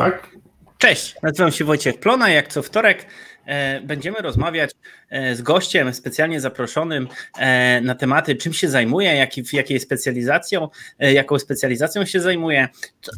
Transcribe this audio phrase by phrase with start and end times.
[0.00, 0.30] tak?
[0.78, 2.30] Cześć, nazywam się Wojciech Plona.
[2.30, 3.06] Jak co wtorek
[3.46, 4.70] e, będziemy rozmawiać
[5.10, 10.68] e, z gościem specjalnie zaproszonym e, na tematy, czym się zajmuje, jaki, jakiej specjalizacją,
[10.98, 12.68] jaką specjalizacją się zajmuje,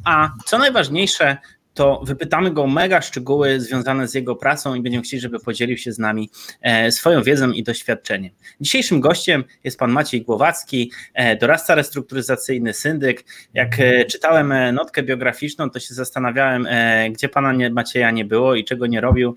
[0.05, 1.37] a co najważniejsze,
[1.75, 5.93] to wypytamy go mega szczegóły związane z jego pracą i będziemy chcieli, żeby podzielił się
[5.93, 6.31] z nami
[6.63, 8.33] e, swoją wiedzą i doświadczeniem.
[8.61, 13.25] Dzisiejszym gościem jest pan Maciej Głowacki, e, doradca restrukturyzacyjny, syndyk.
[13.55, 16.67] Jak e, czytałem notkę biograficzną, to się zastanawiałem,
[17.11, 19.37] gdzie pana Macieja nie było i czego nie robił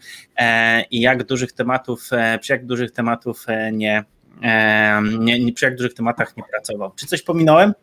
[0.92, 2.10] i jak dużych tematów,
[2.42, 4.04] przy jak dużych tematów nie,
[5.20, 6.92] nie, przy jak dużych tematach nie pracował.
[6.96, 7.74] Czy coś pominąłem?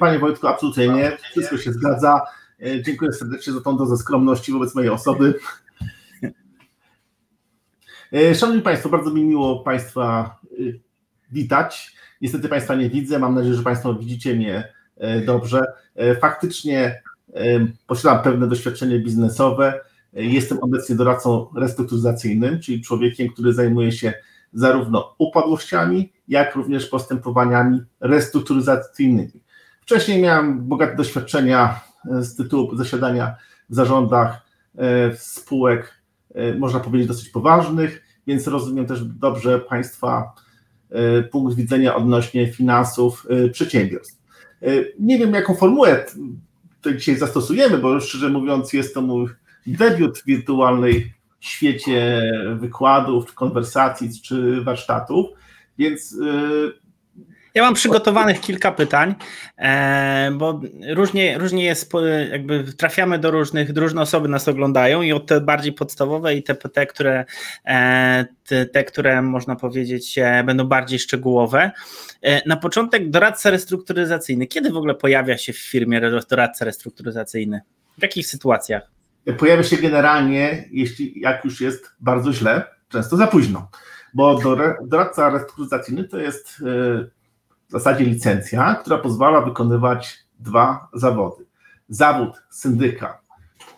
[0.00, 1.16] Panie Wojtku, absolutnie nie.
[1.32, 2.20] Wszystko się zgadza.
[2.62, 5.34] E, dziękuję serdecznie za tą dozę skromności wobec mojej osoby.
[8.12, 10.54] E, szanowni Państwo, bardzo mi miło Państwa e,
[11.32, 11.96] witać.
[12.20, 14.72] Niestety Państwa nie widzę, mam nadzieję, że Państwo widzicie mnie
[15.26, 15.64] dobrze.
[16.20, 17.02] Faktycznie
[17.86, 19.80] posiadam pewne doświadczenie biznesowe.
[20.12, 24.12] Jestem obecnie doradcą restrukturyzacyjnym, czyli człowiekiem, który zajmuje się
[24.52, 29.40] zarówno upadłościami, jak również postępowaniami restrukturyzacyjnymi.
[29.80, 33.36] Wcześniej miałem bogate doświadczenia z tytułu zasiadania
[33.70, 34.46] w zarządach
[34.78, 35.94] e, spółek,
[36.34, 40.32] e, można powiedzieć, dosyć poważnych, więc rozumiem też dobrze Państwa
[40.90, 44.18] e, punkt widzenia odnośnie finansów przedsiębiorstw.
[44.98, 46.04] Nie wiem, jaką formułę
[46.96, 49.28] dzisiaj zastosujemy, bo szczerze mówiąc, jest to mój
[49.66, 52.22] debiut w wirtualnej świecie
[52.56, 55.26] wykładów, konwersacji czy warsztatów,
[55.78, 56.16] więc
[57.54, 59.14] ja mam przygotowanych kilka pytań,
[59.58, 60.60] e, bo
[60.94, 61.92] różnie, różnie jest,
[62.30, 66.54] jakby trafiamy do różnych, różne osoby nas oglądają i od te bardziej podstawowe i te,
[66.54, 67.24] te które,
[67.64, 71.70] e, te, te, które można powiedzieć e, będą bardziej szczegółowe.
[72.46, 74.46] Na początek doradca restrukturyzacyjny.
[74.46, 77.60] Kiedy w ogóle pojawia się w firmie doradca restrukturyzacyjny?
[77.98, 78.90] W jakich sytuacjach?
[79.38, 83.70] Pojawia się generalnie, jeśli jak już jest bardzo źle, często za późno,
[84.14, 84.40] bo
[84.82, 86.62] doradca restrukturyzacyjny to jest
[87.68, 91.44] w zasadzie licencja, która pozwala wykonywać dwa zawody.
[91.88, 93.20] Zawód syndyka,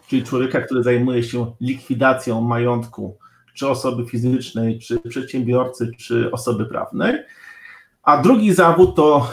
[0.06, 3.18] czyli człowieka, który zajmuje się likwidacją majątku
[3.54, 7.14] czy osoby fizycznej, czy przedsiębiorcy, czy osoby prawnej,
[8.02, 9.30] a drugi zawód to,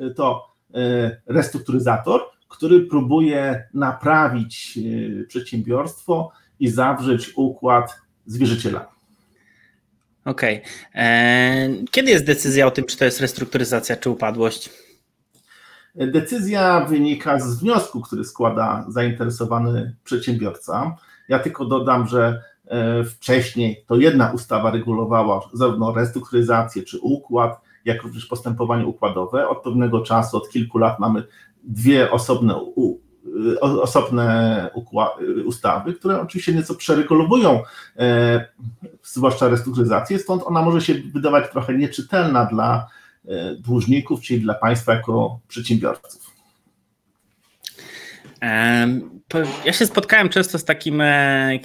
[0.00, 8.86] e, to e, restrukturyzator, który próbuje naprawić e, przedsiębiorstwo i zawrzeć układ z wierzycielami.
[10.24, 10.56] Okej.
[10.58, 11.02] Okay.
[11.02, 14.70] E, kiedy jest decyzja o tym, czy to jest restrukturyzacja, czy upadłość?
[15.94, 20.96] Decyzja wynika z wniosku, który składa zainteresowany przedsiębiorca.
[21.28, 28.02] Ja tylko dodam, że e, wcześniej to jedna ustawa regulowała zarówno restrukturyzację czy układ, jak
[28.02, 29.48] również postępowanie układowe.
[29.48, 31.24] Od pewnego czasu, od kilku lat mamy
[31.64, 32.56] dwie osobne
[33.60, 34.70] osobne
[35.44, 37.62] ustawy, które oczywiście nieco przeregulowują,
[37.98, 38.46] e,
[39.02, 42.88] zwłaszcza restrukturyzację, stąd ona może się wydawać trochę nieczytelna dla
[43.28, 46.31] e, dłużników, czyli dla państwa jako przedsiębiorców.
[49.64, 51.58] Ja się spotkałem często z takim, e,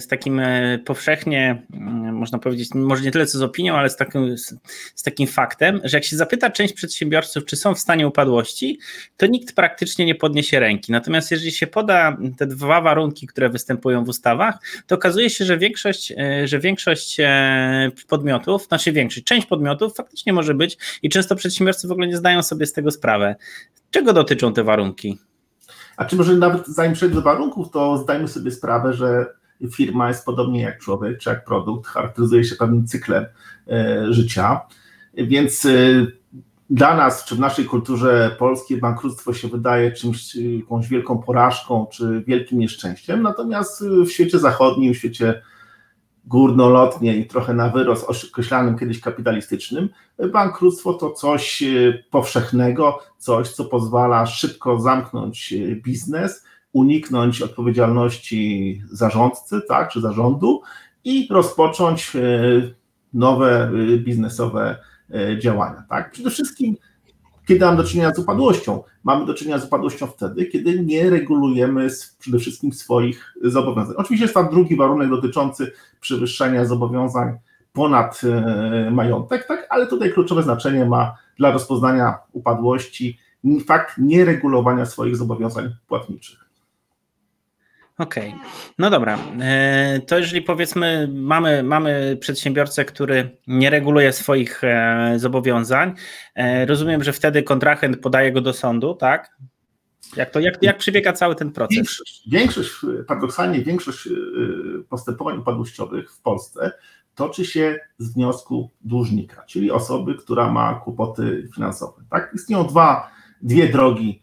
[0.00, 3.96] z takim e, powszechnie, mm, można powiedzieć, może nie tyle co z opinią, ale z
[3.96, 4.38] takim,
[4.94, 8.78] z takim faktem, że jak się zapyta część przedsiębiorców, czy są w stanie upadłości,
[9.16, 10.92] to nikt praktycznie nie podniesie ręki.
[10.92, 15.58] Natomiast jeżeli się poda te dwa warunki, które występują w ustawach, to okazuje się, że
[15.58, 17.16] większość, e, że większość
[18.08, 22.42] podmiotów, znaczy większość, część podmiotów faktycznie może być i często przedsiębiorcy w ogóle nie zdają
[22.42, 23.36] sobie z tego sprawę.
[23.90, 25.18] Czego dotyczą te warunki?
[25.96, 29.26] A czy może nawet zanim przejdę do warunków, to zdajmy sobie sprawę, że
[29.72, 33.26] firma jest podobnie jak człowiek, czy jak produkt, charakteryzuje się pewnym cyklem
[33.68, 34.60] e, życia,
[35.14, 35.70] więc e,
[36.70, 42.24] dla nas, czy w naszej kulturze polskiej bankructwo się wydaje czymś, jakąś wielką porażką, czy
[42.26, 45.42] wielkim nieszczęściem, natomiast w świecie zachodnim, w świecie
[46.24, 49.88] górnolotnie i trochę na wyrost określanym kiedyś kapitalistycznym,
[50.32, 59.60] bankructwo to coś e, powszechnego, coś, co pozwala szybko zamknąć e, biznes, uniknąć odpowiedzialności zarządcy,
[59.68, 60.62] tak, czy zarządu
[61.04, 62.20] i rozpocząć e,
[63.14, 64.76] nowe biznesowe
[65.38, 65.84] działania.
[65.88, 66.10] Tak.
[66.10, 66.76] Przede wszystkim
[67.52, 68.82] kiedy mamy do czynienia z upadłością?
[69.04, 71.88] Mamy do czynienia z upadłością wtedy, kiedy nie regulujemy
[72.18, 73.94] przede wszystkim swoich zobowiązań.
[73.98, 77.38] Oczywiście jest tam drugi warunek dotyczący przewyższenia zobowiązań
[77.72, 83.18] ponad e, majątek, tak, ale tutaj kluczowe znaczenie ma dla rozpoznania upadłości
[83.66, 86.41] fakt nieregulowania swoich zobowiązań płatniczych.
[87.98, 88.40] Okej, okay.
[88.78, 89.18] no dobra.
[89.40, 95.94] E, to jeżeli powiedzmy, mamy, mamy przedsiębiorcę, który nie reguluje swoich e, zobowiązań,
[96.34, 99.36] e, rozumiem, że wtedy kontrahent podaje go do sądu, tak?
[100.16, 101.76] Jak, to, jak, jak przebiega cały ten proces?
[101.76, 102.70] Większość, większość,
[103.08, 104.08] paradoksalnie większość
[104.88, 106.72] postępowań upadłościowych w Polsce
[107.14, 112.02] toczy się z wniosku dłużnika, czyli osoby, która ma kłopoty finansowe.
[112.10, 112.32] Tak?
[112.34, 113.10] Istnieją dwa,
[113.42, 114.22] dwie drogi,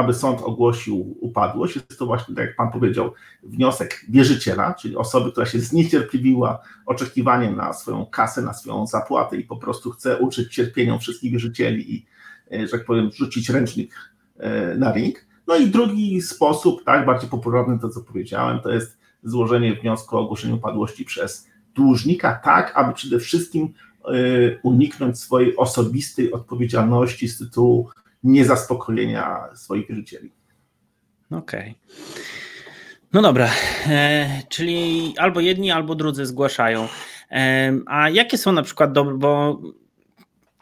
[0.00, 1.76] aby sąd ogłosił upadłość.
[1.76, 3.12] Jest to właśnie, tak jak Pan powiedział,
[3.42, 9.44] wniosek wierzyciela, czyli osoby, która się zniecierpliwiła oczekiwaniem na swoją kasę, na swoją zapłatę i
[9.44, 12.06] po prostu chce uczyć cierpieniom wszystkich wierzycieli i,
[12.52, 13.94] e, że tak powiem, rzucić ręcznik
[14.38, 15.26] e, na ring.
[15.46, 20.20] No i drugi sposób, tak, bardziej popularny to, co powiedziałem, to jest złożenie wniosku o
[20.20, 23.74] ogłoszenie upadłości przez dłużnika, tak aby przede wszystkim
[24.04, 24.10] e,
[24.62, 27.90] uniknąć swojej osobistej odpowiedzialności z tytułu
[28.22, 30.32] niezaspokojenia swoich wierzycieli.
[31.30, 31.60] Okej.
[31.60, 31.74] Okay.
[33.12, 33.50] No dobra,
[33.86, 36.88] e, czyli albo jedni, albo drudzy zgłaszają.
[37.30, 39.60] E, a jakie są na przykład dobre, bo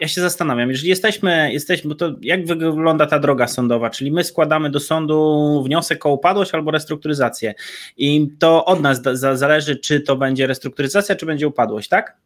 [0.00, 4.24] ja się zastanawiam, jeżeli jesteśmy, jesteśmy, bo to jak wygląda ta droga sądowa, czyli my
[4.24, 7.54] składamy do sądu wniosek o upadłość albo restrukturyzację
[7.96, 12.16] i to od nas zależy, czy to będzie restrukturyzacja, czy będzie upadłość, tak?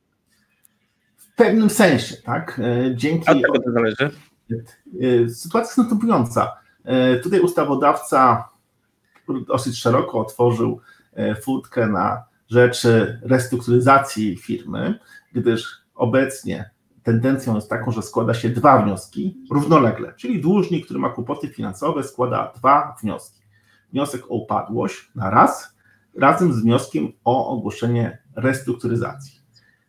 [1.16, 2.60] W pewnym sensie, tak.
[2.64, 3.30] E, dzięki.
[3.30, 4.10] Od tego to zależy.
[5.00, 6.52] E, sytuacja jest następująca.
[6.84, 8.48] E, tutaj ustawodawca
[9.48, 10.80] dosyć szeroko otworzył
[11.42, 14.98] furtkę na rzeczy restrukturyzacji firmy,
[15.32, 16.70] gdyż obecnie
[17.02, 22.02] tendencją jest taką, że składa się dwa wnioski równolegle, czyli dłużnik, który ma kłopoty finansowe,
[22.02, 23.42] składa dwa wnioski.
[23.92, 25.76] Wniosek o upadłość na raz,
[26.18, 29.41] razem z wnioskiem o ogłoszenie restrukturyzacji.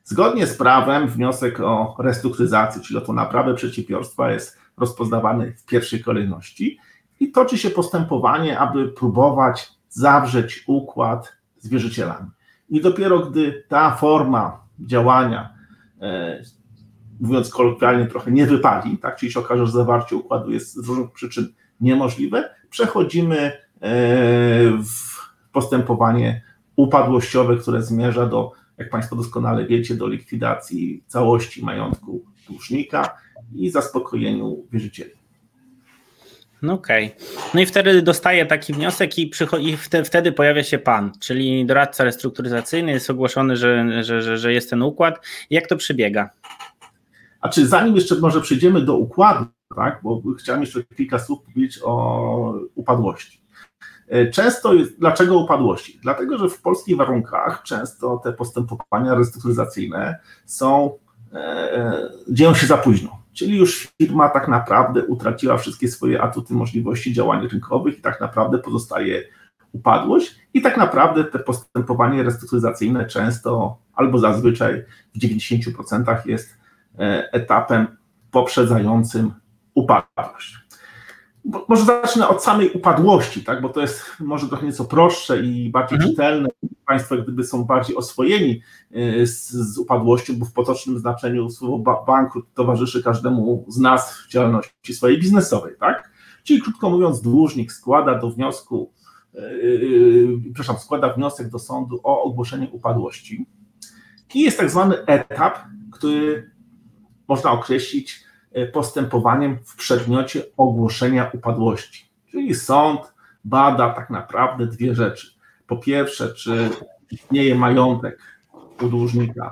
[0.04, 6.04] Zgodnie z prawem wniosek o restrukturyzację, czyli o tą naprawę przedsiębiorstwa jest rozpoznawany w pierwszej
[6.04, 6.80] kolejności
[7.20, 12.30] i toczy się postępowanie, aby próbować zawrzeć układ z wierzycielami.
[12.70, 15.54] I dopiero gdy ta forma działania
[16.02, 16.44] e,
[17.20, 19.16] mówiąc kolokwialnie, trochę nie wypali, tak?
[19.16, 21.48] czyli się okaże, że zawarcie układu jest z różnych przyczyn
[21.82, 23.52] niemożliwe, przechodzimy e,
[24.84, 26.42] w postępowanie
[26.76, 33.18] upadłościowe, które zmierza do, jak Państwo doskonale wiecie, do likwidacji całości majątku dłużnika
[33.56, 35.12] i zaspokojeniu wierzycieli.
[36.62, 37.06] No okej.
[37.06, 37.52] Okay.
[37.54, 42.92] No i wtedy dostaje taki wniosek i, i wtedy pojawia się pan, czyli doradca restrukturyzacyjny,
[42.92, 45.26] jest ogłoszony, że, że, że, że jest ten układ.
[45.50, 46.30] Jak to przebiega?
[47.42, 51.80] A czy zanim jeszcze może przejdziemy do układu, tak, bo chciałem jeszcze kilka słów powiedzieć
[51.84, 53.43] o upadłości.
[54.08, 56.00] E, często dlaczego upadłości?
[56.02, 60.98] Dlatego, że w polskich warunkach często te postępowania restrukturyzacyjne są,
[61.34, 63.24] e, dzieją się za późno.
[63.34, 68.58] Czyli już firma tak naprawdę utraciła wszystkie swoje atuty możliwości działań rynkowych i tak naprawdę
[68.58, 69.24] pozostaje
[69.72, 74.84] upadłość i tak naprawdę te postępowanie restrukturyzacyjne często albo zazwyczaj
[75.16, 76.64] w 90% jest
[77.00, 77.98] E, etapem
[78.32, 79.34] poprzedzającym
[79.74, 80.58] upadłość.
[81.68, 83.62] Może zacznę od samej upadłości, tak?
[83.62, 86.12] bo to jest może trochę nieco prostsze i bardziej mhm.
[86.12, 86.50] czytelne.
[86.88, 88.62] Państwo gdyby są bardziej oswojeni
[88.92, 94.28] e, z, z, upadłością, bo w potocznym znaczeniu słowo bankrut towarzyszy każdemu z nas w
[94.30, 95.74] działalności swojej biznesowej.
[95.80, 96.12] Tak?
[96.44, 98.92] Czyli krótko mówiąc, dłużnik składa do wniosku,
[99.34, 103.46] yy, przepraszam, składa wniosek do sądu o ogłoszenie upadłości.
[104.34, 105.60] I jest tak zwany etap,
[105.92, 106.52] który
[107.28, 108.24] można określić
[108.74, 112.10] postępowaniem w przedmiocie ogłoszenia upadłości.
[112.32, 113.14] Czyli sąd
[113.44, 115.28] bada tak naprawdę dwie rzeczy.
[115.68, 116.70] Po pierwsze, czy
[117.12, 118.20] istnieje majątek
[118.82, 119.52] u dłużnika,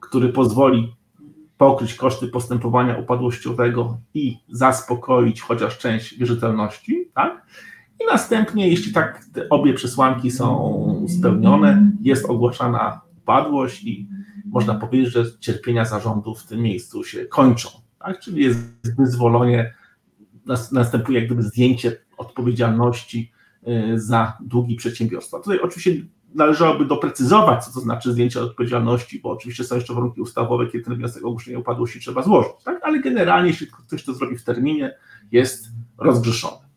[0.00, 0.94] który pozwoli
[1.58, 7.46] pokryć koszty postępowania upadłościowego i zaspokoić chociaż część wierzytelności, tak?
[8.00, 14.08] I następnie, jeśli tak obie przesłanki są spełnione, jest ogłaszana upadłość i
[14.44, 17.68] można powiedzieć, że cierpienia zarządu w tym miejscu się kończą.
[17.98, 18.20] Tak?
[18.20, 18.60] Czyli jest
[18.98, 19.74] wyzwolenie,
[20.72, 23.32] następuje jak gdyby zdjęcie odpowiedzialności
[23.68, 25.38] y, za długi przedsiębiorstwa.
[25.38, 30.66] Tutaj oczywiście należałoby doprecyzować, co to znaczy zdjęcie odpowiedzialności, bo oczywiście są jeszcze warunki ustawowe,
[30.66, 32.80] kiedy ten wniosek o ogłoszenie upadłości trzeba złożyć, tak?
[32.82, 34.96] ale generalnie, jeśli ktoś to zrobi w terminie,
[35.32, 36.68] jest rozgrzeszony.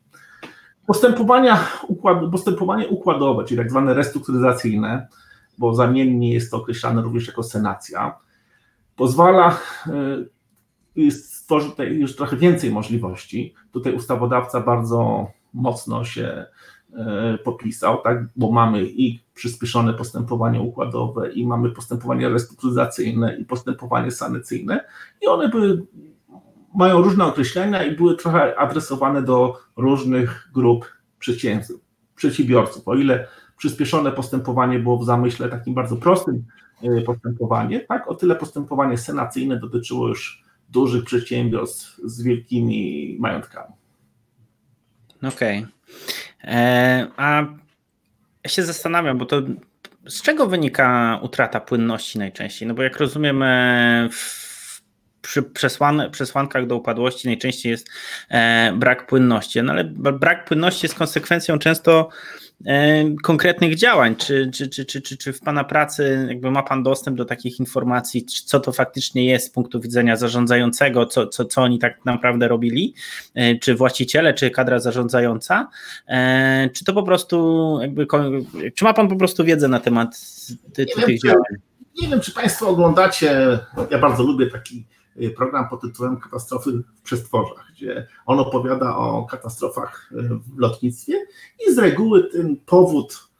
[0.88, 5.08] Postępowania układ, postępowanie układowe, czyli tak zwane restrukturyzacyjne,
[5.58, 8.16] bo zamiennie jest to określane również jako senacja,
[8.96, 9.58] pozwala
[10.98, 13.53] y, stworzyć tutaj już trochę więcej możliwości.
[13.71, 16.45] Tutaj ustawodawca bardzo mocno się
[16.89, 24.12] y, popisał, tak, bo mamy i przyspieszone postępowanie układowe, i mamy postępowanie restrukturyzacyjne, i postępowanie
[24.12, 24.86] sanacyjne,
[25.21, 25.86] i one były,
[26.75, 30.86] mają różne określenia i były trochę adresowane do różnych grup
[32.15, 32.88] przedsiębiorców.
[32.88, 36.45] O ile przyspieszone postępowanie było w zamyśle takim bardzo prostym
[36.83, 38.07] e, postępowanie, tak?
[38.07, 40.40] O tyle postępowanie senacyjne dotyczyło już
[40.72, 43.74] dużych przedsiębiorstw z wielkimi majątkami.
[45.24, 45.60] Okej.
[45.60, 45.72] Okay.
[46.44, 47.46] E, a
[48.44, 49.42] ja się zastanawiam, bo to
[50.08, 52.68] z czego wynika utrata płynności najczęściej?
[52.68, 54.10] No bo jak rozumiem, e,
[55.22, 57.90] przy przesłan, przesłankach do upadłości najczęściej jest
[58.30, 62.10] e, brak płynności, no ale brak płynności jest konsekwencją często
[63.24, 64.15] konkretnych działań?
[64.15, 67.60] Czy, czy, czy, czy, czy, czy w Pana pracy jakby ma Pan dostęp do takich
[67.60, 72.48] informacji, co to faktycznie jest z punktu widzenia zarządzającego, co, co, co oni tak naprawdę
[72.48, 72.94] robili?
[73.36, 75.68] E, czy właściciele, czy kadra zarządzająca?
[76.08, 78.08] E, czy to po prostu jakby,
[78.75, 80.22] czy ma Pan po prostu wiedzę na temat
[80.74, 81.44] ty, tych wiem, działań?
[82.01, 83.60] Nie wiem, czy Państwo oglądacie,
[83.91, 84.86] ja bardzo lubię taki
[85.30, 90.24] program pod tytułem Katastrofy w przestworzach, gdzie on opowiada o katastrofach y,
[90.56, 91.25] w lotnictwie
[91.68, 93.32] i z reguły ten powód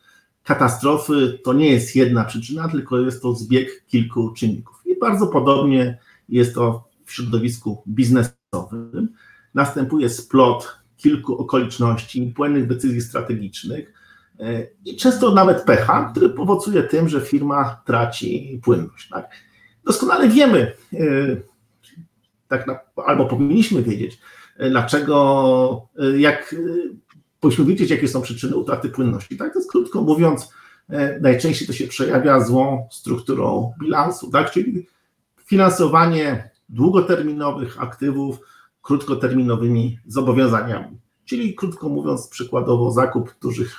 [0.44, 4.82] katastrofy to nie jest jedna przyczyna, tylko jest to zbieg kilku czynników.
[4.86, 5.98] I bardzo podobnie
[6.30, 9.14] jest to w środowisku biznesowym.
[9.54, 13.94] Następuje splot kilku okoliczności, błędnych decyzji strategicznych
[14.40, 19.10] y, i często nawet pecha, który powoduje tym, że firma traci płynność.
[19.10, 19.30] Tak?
[19.86, 20.74] Doskonale wiemy,
[22.51, 24.20] tak na, albo powinniśmy wiedzieć,
[24.58, 26.58] e, dlaczego, e, jak e,
[27.39, 29.38] powinniśmy wiedzieć, jakie są przyczyny utraty płynności.
[29.38, 30.53] Tak, to jest krótko mówiąc,
[31.22, 34.88] najczęściej to się przejawia złą strukturą bilansu, tak, czyli
[35.46, 38.39] finansowanie długoterminowych aktywów
[38.81, 41.00] krótkoterminowymi zobowiązaniami.
[41.25, 43.75] Czyli krótko mówiąc, przykładowo zakup dużych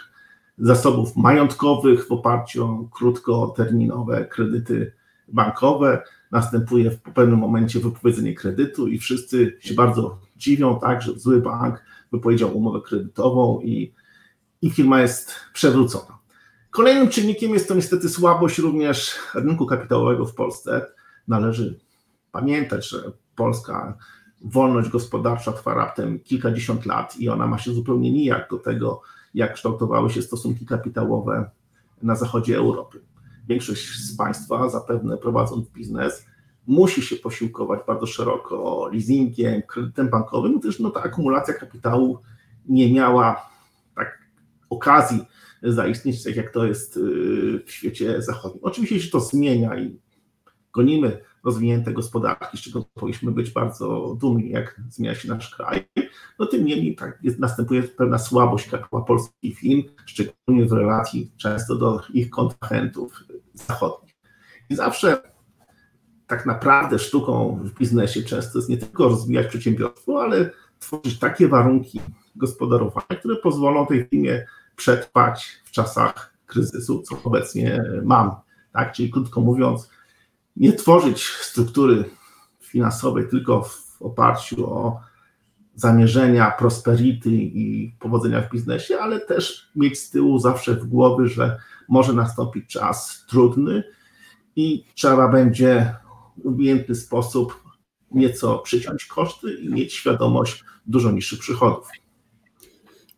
[0.58, 4.92] zasobów majątkowych w oparciu o krótkoterminowe kredyty
[5.28, 6.02] bankowe,
[6.32, 11.84] następuje w pewnym momencie wypowiedzenie kredytu i wszyscy się bardzo dziwią, tak, że zły bank
[12.12, 13.92] wypowiedział umowę kredytową i,
[14.62, 16.18] i firma jest przewrócona.
[16.70, 20.86] Kolejnym czynnikiem jest to niestety słabość również rynku kapitałowego w Polsce.
[21.28, 21.78] Należy
[22.32, 23.98] pamiętać, że Polska
[24.44, 29.02] wolność gospodarcza trwa raptem kilkadziesiąt lat i ona ma się zupełnie nijak do tego,
[29.34, 31.50] jak kształtowały się stosunki kapitałowe
[32.02, 33.00] na zachodzie Europy
[33.48, 36.26] większość z Państwa, zapewne prowadząc biznes,
[36.66, 42.18] musi się posiłkować bardzo szeroko leasingiem, kredytem bankowym, gdyż no, ta akumulacja kapitału
[42.68, 43.50] nie miała
[43.96, 44.18] tak
[44.70, 45.20] okazji
[45.62, 47.00] zaistnieć, tak jak to jest y,
[47.66, 48.64] w świecie zachodnim.
[48.64, 50.00] Oczywiście się to zmienia i
[50.72, 55.84] gonimy rozwinięte gospodarki, z czego powinniśmy być bardzo dumni, jak zmienia się nasz kraj.
[56.38, 61.76] No tym niemniej tak, jest, następuje pewna słabość kapitału polskich firm, szczególnie w relacji często
[61.76, 64.14] do ich kontrahentów zachodnich.
[64.70, 65.22] I zawsze
[66.26, 72.00] tak naprawdę sztuką w biznesie często jest nie tylko rozwijać przedsiębiorstwo, ale tworzyć takie warunki
[72.36, 78.30] gospodarowania, które pozwolą tej firmie przetrwać w czasach kryzysu, co obecnie mam.
[78.72, 78.92] Tak?
[78.92, 79.90] Czyli krótko mówiąc,
[80.56, 82.04] nie tworzyć struktury
[82.60, 85.00] finansowej tylko w oparciu o
[85.74, 91.56] zamierzenia, prosperity i powodzenia w biznesie, ale też mieć z tyłu zawsze w głowie, że
[91.88, 93.84] może nastąpić czas trudny
[94.56, 95.94] i trzeba będzie
[96.36, 97.62] w umiejętny sposób
[98.10, 101.88] nieco przyciąć koszty i mieć świadomość dużo niższych przychodów.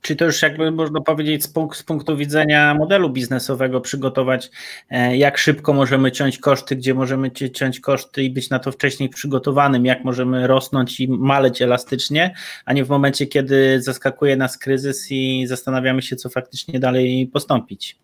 [0.04, 4.50] Czy to już jakby można powiedzieć z, z, punktu widzenia modelu biznesowego przygotować,
[4.90, 9.08] e, jak szybko możemy ciąć koszty, gdzie możemy ciąć koszty i być na to wcześniej
[9.08, 12.34] przygotowanym, jak możemy rosnąć i maleć elastycznie,
[12.64, 17.99] a nie w momencie, kiedy zaskakuje nas kryzys i zastanawiamy się, co faktycznie dalej postąpić.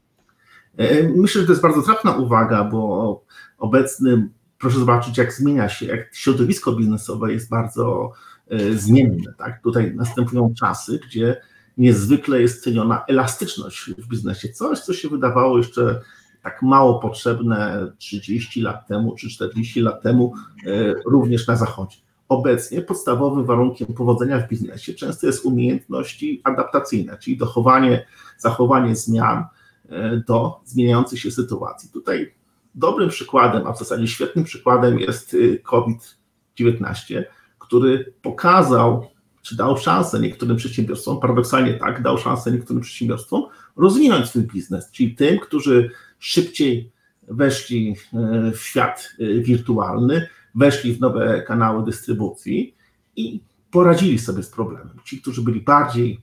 [0.77, 3.25] E, myślę, że to jest bardzo trafna uwaga, bo
[3.59, 4.29] obecny,
[4.59, 8.13] proszę zobaczyć, jak zmienia się, jak środowisko biznesowe jest bardzo
[8.51, 9.33] e, zmienne.
[9.39, 9.63] Tak?
[9.63, 11.37] Tutaj następują czasy, gdzie
[11.79, 14.49] niezwykle jest ceniona elastyczność w biznesie.
[14.49, 16.01] Coś, co się wydawało jeszcze
[16.43, 20.35] tak mało potrzebne 30 lat temu czy 40 lat temu,
[20.67, 21.97] e, również na Zachodzie.
[22.29, 28.07] Obecnie podstawowym warunkiem powodzenia w biznesie często jest umiejętności adaptacyjne, czyli dochowanie,
[28.39, 29.45] zachowanie zmian
[29.89, 31.91] e, do zmieniających się sytuacji.
[31.93, 32.35] Tutaj
[32.75, 37.23] dobrym przykładem, a w zasadzie świetnym przykładem jest e, COVID-19,
[37.59, 39.07] który pokazał
[39.43, 43.45] czy dał szansę niektórym przedsiębiorstwom, paradoksalnie tak, dał szansę niektórym przedsiębiorstwom
[43.77, 46.91] rozwinąć swój biznes, czyli tym, którzy szybciej
[47.29, 52.75] weszli e, w świat e, wirtualny, weszli w nowe kanały dystrybucji
[53.17, 54.91] i poradzili sobie z problemem.
[55.05, 56.21] Ci, którzy byli bardziej,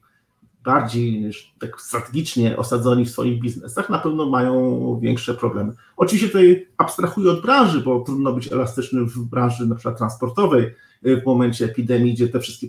[0.63, 5.73] bardziej tak strategicznie osadzoni w swoich biznesach, na pewno mają większe problemy.
[5.97, 11.21] Oczywiście tutaj abstrahuję od branży, bo trudno być elastycznym w branży na przykład transportowej e,
[11.21, 12.67] w momencie epidemii, gdzie te wszystkie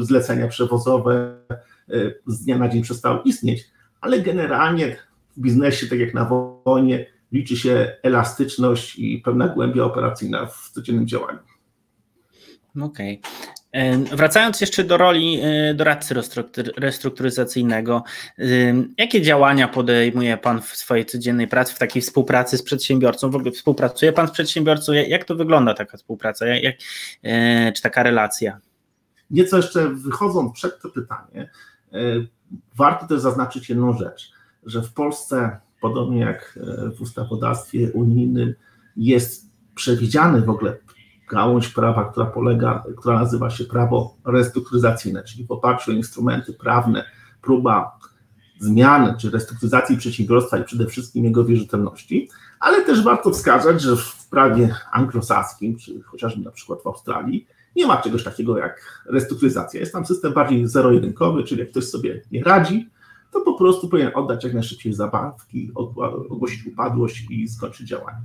[0.00, 1.36] zlecenia przewozowe
[1.88, 1.94] e,
[2.26, 3.64] z dnia na dzień przestały istnieć,
[4.00, 4.96] ale generalnie
[5.36, 6.24] w biznesie, tak jak na
[6.64, 11.38] wojnie, liczy się elastyczność i pewna głębia operacyjna w codziennym działaniu.
[12.82, 13.20] Okej.
[13.20, 13.46] Okay.
[14.16, 16.14] Wracając jeszcze do roli e, doradcy
[16.76, 18.04] restrukturyzacyjnego,
[18.98, 23.30] jakie działania podejmuje Pan w swojej codziennej pracy, w takiej współpracy z przedsiębiorcą?
[23.30, 24.92] W ogóle współpracuje Pan z przedsiębiorcą?
[24.92, 26.76] Jak to wygląda taka współpraca, jak,
[27.22, 28.60] e, czy taka relacja?
[29.30, 31.50] Nieco jeszcze wychodząc przed to pytanie,
[31.92, 31.98] e,
[32.76, 34.32] warto też zaznaczyć jedną rzecz,
[34.66, 36.58] że w Polsce, podobnie jak
[36.96, 38.54] w ustawodawstwie unijnym,
[38.96, 40.76] jest przewidziany w ogóle
[41.30, 47.04] gałąź prawa, która polega, która nazywa się prawo restrukturyzacyjne, czyli w oparciu o instrumenty prawne,
[47.42, 47.98] próba
[48.58, 52.28] zmiany czy restrukturyzacji przedsiębiorstwa i przede wszystkim jego wierzytelności,
[52.60, 57.86] ale też warto wskazać, że w prawie anglosaskim, czy chociażby na przykład w Australii, nie
[57.86, 59.80] ma czegoś takiego jak restrukturyzacja.
[59.80, 62.88] Jest tam system bardziej zero-jedynkowy, czyli jak ktoś sobie nie radzi,
[63.30, 68.18] to po prostu powinien oddać jak najszybciej zabawki, ogłosić upadłość i skończyć działanie.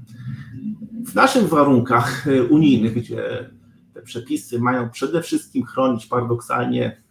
[1.05, 3.49] W naszych warunkach e, unijnych, gdzie
[3.93, 7.01] te przepisy mają przede wszystkim chronić paradoksalnie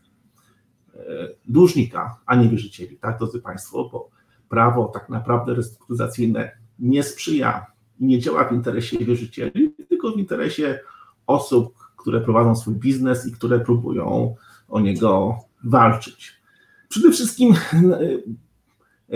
[0.94, 1.00] e,
[1.48, 4.10] dłużnika, a nie wierzycieli, tak, drodzy Państwo, bo
[4.48, 7.66] prawo tak naprawdę restrukturyzacyjne nie sprzyja
[8.00, 10.78] i nie działa w interesie wierzycieli, tylko w interesie
[11.26, 14.34] osób, które prowadzą swój biznes i które próbują
[14.68, 16.40] o niego walczyć.
[16.88, 17.78] Przede wszystkim e,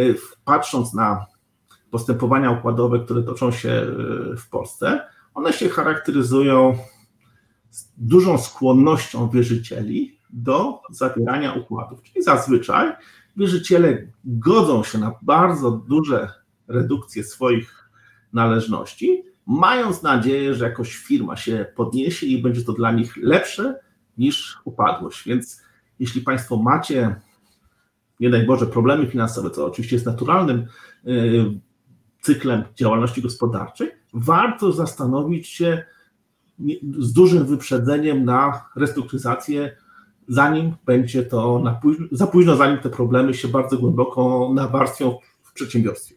[0.00, 0.14] e,
[0.45, 1.26] patrząc na
[1.91, 5.00] postępowania układowe, które toczą się e, w Polsce,
[5.35, 6.79] one się charakteryzują
[7.97, 12.03] dużą skłonnością wierzycieli do zawierania układów.
[12.03, 12.93] Czyli zazwyczaj
[13.37, 16.33] wierzyciele godzą się na bardzo duże
[16.69, 17.91] redukcje swoich
[18.33, 23.81] należności, mając nadzieję, że jakoś firma się podniesie i będzie to dla nich lepsze
[24.19, 25.25] niż upadłość.
[25.27, 25.63] Więc
[25.99, 27.21] jeśli Państwo macie
[28.21, 30.67] nie daj Boże, problemy finansowe, co oczywiście jest naturalnym
[31.07, 31.61] y,
[32.21, 35.85] cyklem działalności gospodarczej, warto zastanowić się
[36.99, 39.77] z dużym wyprzedzeniem na restrukturyzację,
[40.29, 46.14] zanim będzie to późno, za późno, zanim te problemy się bardzo głęboko nawarstwią w przedsiębiorstwie.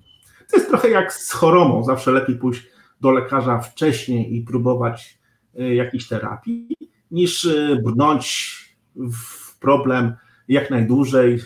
[0.51, 2.67] To jest trochę jak z chorobą, zawsze lepiej pójść
[3.01, 5.19] do lekarza wcześniej i próbować
[5.59, 6.67] y, jakiejś terapii,
[7.11, 8.57] niż y, brnąć
[8.95, 10.13] w problem
[10.47, 11.39] jak najdłużej,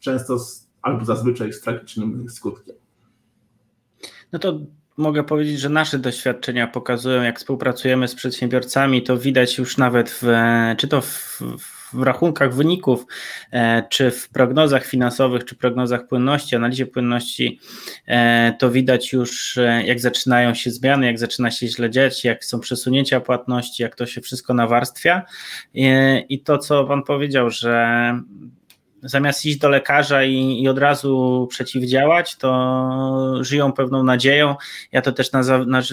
[0.00, 2.76] często z, albo zazwyczaj z tragicznym skutkiem.
[4.32, 4.60] No to
[4.96, 10.26] mogę powiedzieć, że nasze doświadczenia pokazują, jak współpracujemy z przedsiębiorcami, to widać już nawet w,
[10.76, 13.06] czy to w, w rachunkach wyników,
[13.52, 17.60] e, czy w prognozach finansowych, czy prognozach płynności, analizie płynności,
[18.06, 22.44] e, to widać już, e, jak zaczynają się zmiany, jak zaczyna się źle dziać, jak
[22.44, 25.22] są przesunięcia płatności, jak to się wszystko nawarstwia.
[26.28, 28.12] I to, co Pan powiedział, że
[29.02, 34.56] zamiast iść do lekarza i, i, od razu przeciwdziałać, to żyją pewną nadzieją.
[34.92, 35.30] Ja to też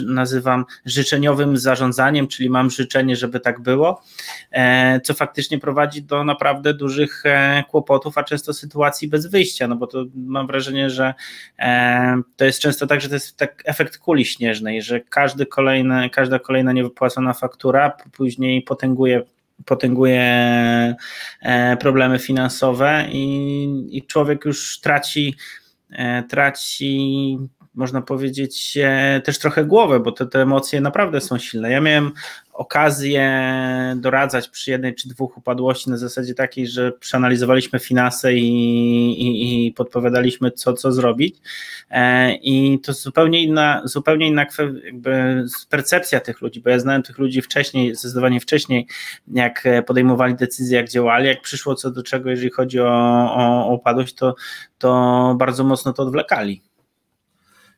[0.06, 4.02] nazywam życzeniowym zarządzaniem, czyli mam życzenie, żeby tak było,
[4.52, 9.76] e, co faktycznie prowadzi do naprawdę dużych e, kłopotów, a często sytuacji bez wyjścia, no
[9.76, 11.14] bo to mam wrażenie, że
[11.60, 16.10] e, to jest często tak, że to jest tak efekt kuli śnieżnej, że każdy kolejny,
[16.10, 19.24] każda kolejna niewypłacona faktura później potęguje
[19.66, 20.22] potęguje
[21.42, 25.36] e, problemy finansowe i, i człowiek już traci,
[25.92, 27.38] e, traci
[27.76, 28.78] można powiedzieć,
[29.24, 31.72] też trochę głowę, bo te, te emocje naprawdę są silne.
[31.72, 32.12] Ja miałem
[32.56, 33.46] okazję
[33.96, 38.48] doradzać przy jednej czy dwóch upadłości na zasadzie takiej, że przeanalizowaliśmy finanse i,
[39.22, 41.36] i, i podpowiadaliśmy, co, co zrobić.
[41.90, 44.46] E, I to zupełnie inna, zupełnie inna
[45.70, 48.88] percepcja tych ludzi, bo ja znałem tych ludzi wcześniej, zdecydowanie wcześniej,
[49.28, 52.88] jak podejmowali decyzje, jak działali, jak przyszło co do czego, jeżeli chodzi o,
[53.36, 54.36] o, o upadłość, to,
[54.78, 56.62] to bardzo mocno to odwlekali.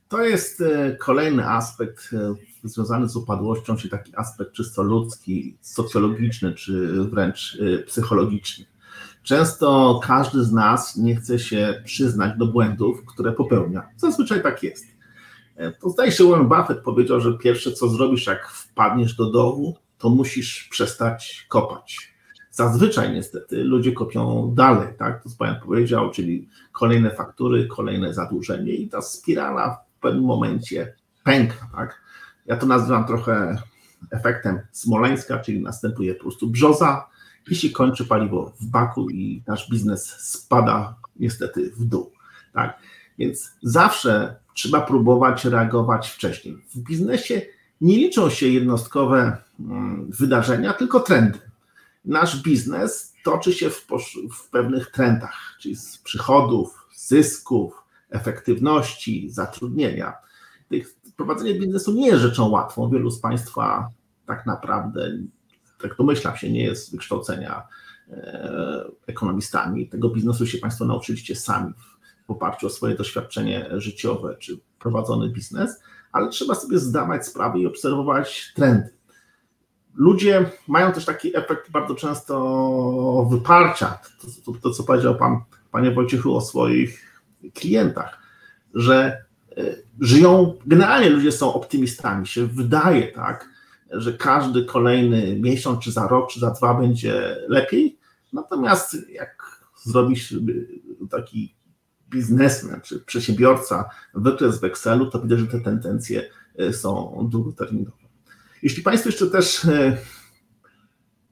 [0.09, 2.35] To jest e, kolejny aspekt e,
[2.69, 8.65] związany z upadłością, czyli taki aspekt czysto ludzki, socjologiczny, czy wręcz e, psychologiczny.
[9.23, 13.88] Często każdy z nas nie chce się przyznać do błędów, które popełnia.
[13.97, 14.86] Zazwyczaj tak jest.
[15.82, 20.10] To zdaje się, Warren Buffett powiedział, że pierwsze co zrobisz, jak wpadniesz do dołu, to
[20.10, 22.13] musisz przestać kopać.
[22.51, 25.23] Zazwyczaj niestety ludzie kopią dalej, tak?
[25.23, 30.93] To co Pan powiedział, czyli kolejne faktury, kolejne zadłużenie i ta spirala w pewnym momencie
[31.23, 31.69] pęka.
[31.75, 32.01] Tak?
[32.47, 33.62] Ja to nazywam trochę
[34.12, 37.10] efektem Smoleńska, czyli następuje po prostu brzoza
[37.49, 42.12] i się kończy paliwo w baku i nasz biznes spada niestety w dół.
[42.53, 42.79] Tak?
[43.17, 46.57] Więc zawsze trzeba próbować reagować wcześniej.
[46.75, 47.41] W biznesie
[47.81, 51.39] nie liczą się jednostkowe mm, wydarzenia, tylko trendy.
[52.05, 53.88] Nasz biznes toczy się w,
[54.31, 60.13] w pewnych trendach, czyli z przychodów, zysków, efektywności, zatrudnienia.
[61.17, 62.89] Prowadzenie biznesu nie jest rzeczą łatwą.
[62.89, 63.89] Wielu z Państwa
[64.25, 65.17] tak naprawdę
[65.82, 67.67] tak domyślam się, nie jest wykształcenia
[69.08, 69.89] ekonomistami.
[69.89, 71.73] Tego biznesu się Państwo nauczyliście sami
[72.27, 77.67] w oparciu o swoje doświadczenie życiowe czy prowadzony biznes, ale trzeba sobie zdawać sprawę i
[77.67, 78.89] obserwować trendy.
[79.93, 85.91] Ludzie mają też taki efekt bardzo często wyparcia, to, to, to co powiedział Pan, Panie
[85.91, 87.21] Wojciechu o swoich
[87.53, 88.19] klientach,
[88.73, 89.25] że e,
[89.99, 93.49] żyją, generalnie ludzie są optymistami, się wydaje tak,
[93.91, 97.99] że każdy kolejny miesiąc, czy za rok, czy za dwa będzie lepiej,
[98.33, 100.35] natomiast jak zrobisz
[101.09, 101.55] taki
[102.09, 107.97] biznesmen czy przedsiębiorca wykres w Excelu, to widać, że te tendencje e, są długoterminowe.
[108.63, 109.97] Jeśli Państwo jeszcze też e,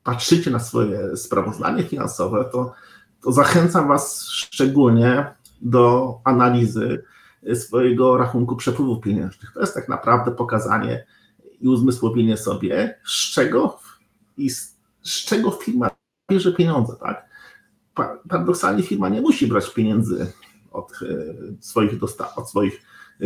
[0.03, 2.73] patrzycie na swoje sprawozdanie finansowe, to,
[3.21, 5.25] to zachęcam Was szczególnie
[5.61, 7.03] do analizy
[7.53, 9.51] swojego rachunku przepływów pieniężnych.
[9.53, 11.05] To jest tak naprawdę pokazanie
[11.62, 13.79] i uzmysłowienie sobie, z czego
[14.38, 15.89] i z, z czego firma
[16.31, 17.25] bierze pieniądze, tak?
[18.29, 20.34] Paradoksalnie firma nie musi brać pieniędzy
[20.71, 21.05] od e,
[21.60, 22.81] swoich dostaw, od swoich
[23.21, 23.25] e,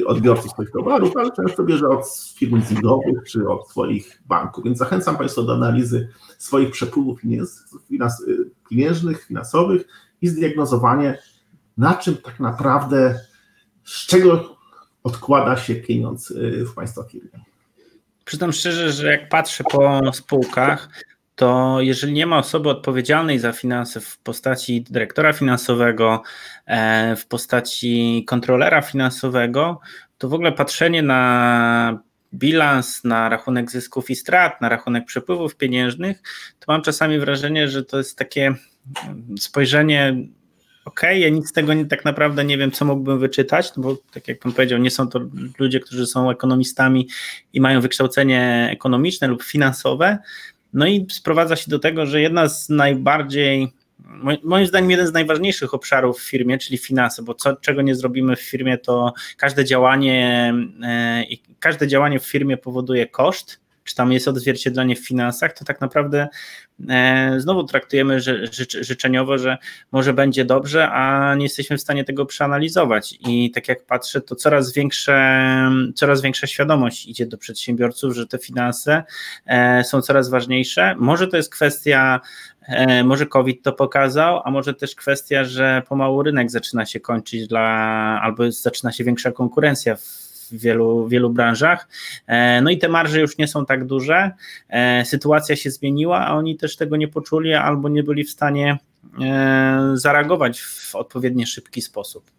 [0.00, 2.04] e, odbiorców swoich towarów, ale często bierze od
[2.36, 4.64] firm leasingowych czy od swoich banków.
[4.64, 7.20] Więc zachęcam Państwa do analizy swoich przepływów
[8.70, 9.84] pieniężnych, finansowych
[10.22, 11.18] i zdiagnozowanie,
[11.76, 13.20] na czym tak naprawdę,
[13.88, 14.56] z czego
[15.02, 16.32] odkłada się pieniądz
[16.70, 17.30] w Państwa firmie.
[18.24, 20.88] Przyznam szczerze, że jak patrzę po spółkach,
[21.34, 26.22] to jeżeli nie ma osoby odpowiedzialnej za finanse w postaci dyrektora finansowego,
[26.66, 29.80] e, w postaci kontrolera finansowego,
[30.18, 32.02] to w ogóle patrzenie na
[32.34, 36.22] bilans, na rachunek zysków i strat, na rachunek przepływów pieniężnych,
[36.60, 38.54] to mam czasami wrażenie, że to jest takie
[39.38, 40.16] spojrzenie
[40.88, 43.96] ok, ja nic z tego nie, tak naprawdę nie wiem, co mógłbym wyczytać, no bo
[44.12, 45.20] tak jak pan powiedział, nie są to
[45.58, 47.08] ludzie, którzy są ekonomistami
[47.52, 50.18] i mają wykształcenie ekonomiczne lub finansowe,
[50.72, 53.72] no i sprowadza się do tego, że jedna z najbardziej,
[54.42, 58.36] moim zdaniem, jeden z najważniejszych obszarów w firmie, czyli finanse, bo co, czego nie zrobimy
[58.36, 61.24] w firmie, to każde działanie, e,
[61.60, 66.28] każde działanie w firmie powoduje koszt czy tam jest odzwierciedlenie w finansach, to tak naprawdę
[66.88, 68.20] e, znowu traktujemy
[68.80, 69.58] życzeniowo, że
[69.92, 73.18] może będzie dobrze, a nie jesteśmy w stanie tego przeanalizować.
[73.20, 75.40] I tak jak patrzę, to coraz większe,
[75.94, 79.02] coraz większa świadomość idzie do przedsiębiorców, że te finanse
[79.46, 80.94] e, są coraz ważniejsze.
[80.98, 82.20] Może to jest kwestia
[82.68, 87.48] e, może COVID to pokazał, a może też kwestia, że pomału rynek zaczyna się kończyć
[87.48, 87.60] dla,
[88.22, 91.88] albo zaczyna się większa konkurencja w w wielu, wielu branżach.
[92.26, 94.30] E, no i te marże już nie są tak duże.
[94.68, 98.78] E, sytuacja się zmieniła, a oni też tego nie poczuli albo nie byli w stanie
[99.20, 102.30] e, zareagować w odpowiednio szybki sposób.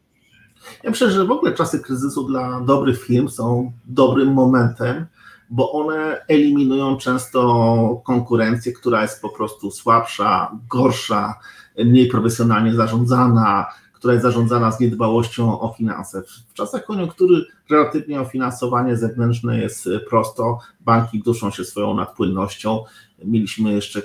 [0.83, 5.05] Ja myślę, że w ogóle czasy kryzysu dla dobrych firm są dobrym momentem,
[5.49, 11.39] bo one eliminują często konkurencję, która jest po prostu słabsza, gorsza,
[11.77, 13.65] mniej profesjonalnie zarządzana,
[13.99, 16.23] która jest zarządzana z niedbałością o finanse.
[16.47, 22.83] W czasach koniunktury relatywnie o finansowanie zewnętrzne jest prosto, banki duszą się swoją nadpłynnością.
[23.25, 24.01] Mieliśmy jeszcze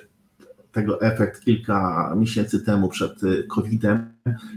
[0.72, 4.12] tego efekt kilka miesięcy temu przed COVID-em,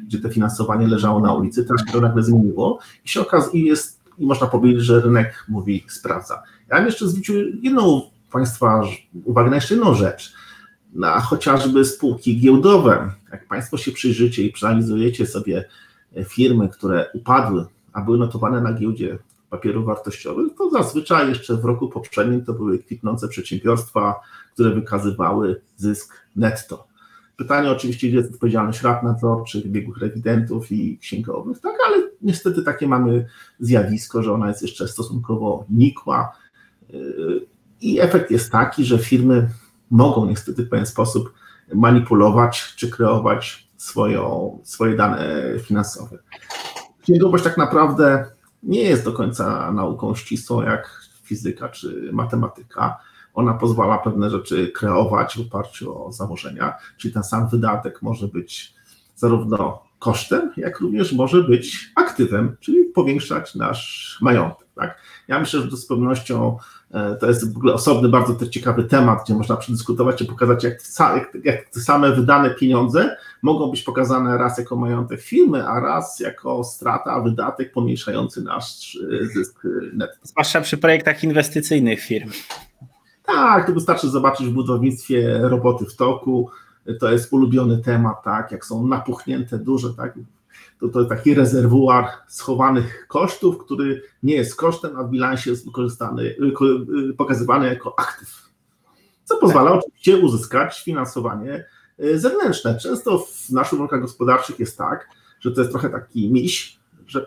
[0.08, 4.02] gdzie to finansowanie leżało na ulicy, teraz się to nagle zmieniło i się okazuje, jest,
[4.18, 6.44] i można powiedzieć, że rynek mówi sprawdza.
[6.70, 8.82] Ja bym jeszcze zwrócił jedną Państwa
[9.26, 10.34] uwagę na jeszcze jedną rzecz
[10.98, 13.12] na chociażby spółki giełdowe.
[13.32, 15.66] Jak Państwo się przyjrzycie i przeanalizujecie sobie
[16.30, 19.18] firmy, które upadły, a były notowane na giełdzie
[19.50, 24.16] papierów wartościowych, to zazwyczaj jeszcze w roku poprzednim to były kwitnące przedsiębiorstwa,
[24.54, 26.88] które wykazywały zysk netto.
[27.38, 32.88] Pytanie oczywiście, gdzie jest odpowiedzialność rad nadzorczych, biegłych rewidentów i księgowych, tak, ale niestety takie
[32.88, 33.26] mamy
[33.60, 36.32] zjawisko, że ona jest jeszcze stosunkowo nikła
[36.90, 37.46] yy,
[37.82, 39.50] i efekt jest taki, że firmy
[39.92, 41.34] mogą niestety w pewien sposób
[41.74, 46.18] manipulować czy kreować swoją, swoje dane finansowe.
[47.02, 48.26] Księgowość tak naprawdę
[48.64, 53.00] nie jest do końca nauką ścisłą jak fizyka czy matematyka.
[53.34, 58.74] Ona pozwala pewne rzeczy kreować w oparciu o założenia, czyli ten sam wydatek może być
[59.16, 64.68] zarówno kosztem, jak również może być aktywem, czyli powiększać nasz majątek.
[64.76, 65.02] Tak?
[65.28, 66.58] Ja myślę, że to z pewnością
[66.92, 70.80] e, to jest w ogóle osobny, bardzo ciekawy temat, gdzie można przedyskutować i pokazać, jak,
[71.00, 76.20] jak, jak te same wydane pieniądze mogą być pokazane raz jako majątek firmy, a raz
[76.20, 80.18] jako strata, wydatek pomniejszający nasz e, zysk netto.
[80.24, 82.30] Zwłaszcza przy projektach inwestycyjnych firm.
[83.24, 86.50] Tak, to wystarczy zobaczyć w budownictwie roboty w toku,
[87.00, 90.14] to jest ulubiony temat, tak, jak są napuchnięte duże, tak,
[90.80, 96.36] to, to taki rezerwuar schowanych kosztów, który nie jest kosztem, a w bilansie jest wykorzystany,
[97.18, 98.50] pokazywany jako aktyw.
[99.24, 101.66] Co pozwala oczywiście uzyskać finansowanie
[102.16, 102.78] zewnętrzne.
[102.80, 107.26] Często w naszych warunkach gospodarczych jest tak, że to jest trochę taki miś, że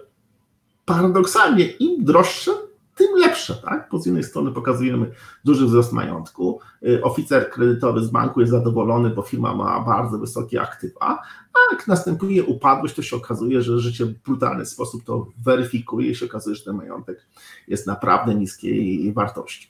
[0.85, 2.51] paradoksalnie im droższe,
[2.95, 3.55] tym lepsze.
[3.55, 3.89] Tak?
[3.93, 5.11] Bo z jednej strony pokazujemy
[5.45, 10.63] duży wzrost majątku, y, oficer kredytowy z banku jest zadowolony, bo firma ma bardzo wysokie
[10.63, 11.23] aktywa,
[11.53, 16.15] a jak następuje upadłość, to się okazuje, że życie w brutalny sposób to weryfikuje i
[16.15, 17.27] się okazuje, że ten majątek
[17.69, 19.70] jest naprawdę niskiej wartości.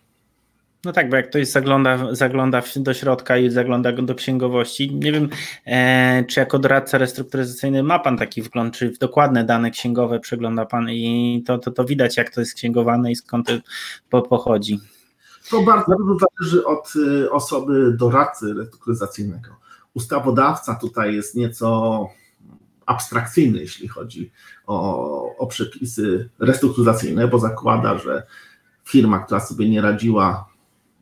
[0.85, 5.29] No tak, bo jak ktoś zagląda, zagląda do środka i zagląda do księgowości, nie wiem,
[5.67, 10.67] e, czy jako doradca restrukturyzacyjny ma Pan taki wgląd, czy w dokładne dane księgowe przegląda
[10.67, 13.49] Pan i to, to, to widać, jak to jest księgowane i skąd
[14.11, 14.79] to pochodzi.
[15.51, 19.51] To bardzo dużo zależy od y, osoby doradcy restrukturyzacyjnego.
[19.95, 22.09] Ustawodawca tutaj jest nieco
[22.87, 24.33] abstrakcyjny, jeśli chodzi
[24.67, 28.23] o, o przepisy restrukturyzacyjne, bo zakłada, że
[28.85, 30.50] firma, która sobie nie radziła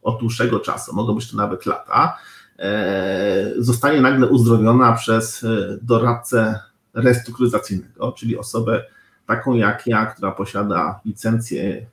[0.09, 2.19] od dłuższego czasu, mogą być to nawet lata,
[2.59, 6.61] e, zostanie nagle uzdrowiona przez e, doradcę
[6.95, 8.85] restrukturyzacyjnego, czyli osobę
[9.27, 11.87] taką jak ja, która posiada licencję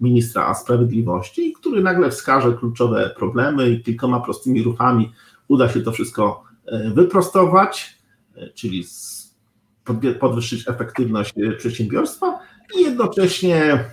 [0.00, 5.12] ministra sprawiedliwości, który nagle wskaże kluczowe problemy i kilkoma prostymi ruchami
[5.48, 7.98] uda się to wszystko e, wyprostować,
[8.54, 8.84] czyli
[10.20, 12.38] podwyższyć efektywność przedsiębiorstwa
[12.78, 13.84] i jednocześnie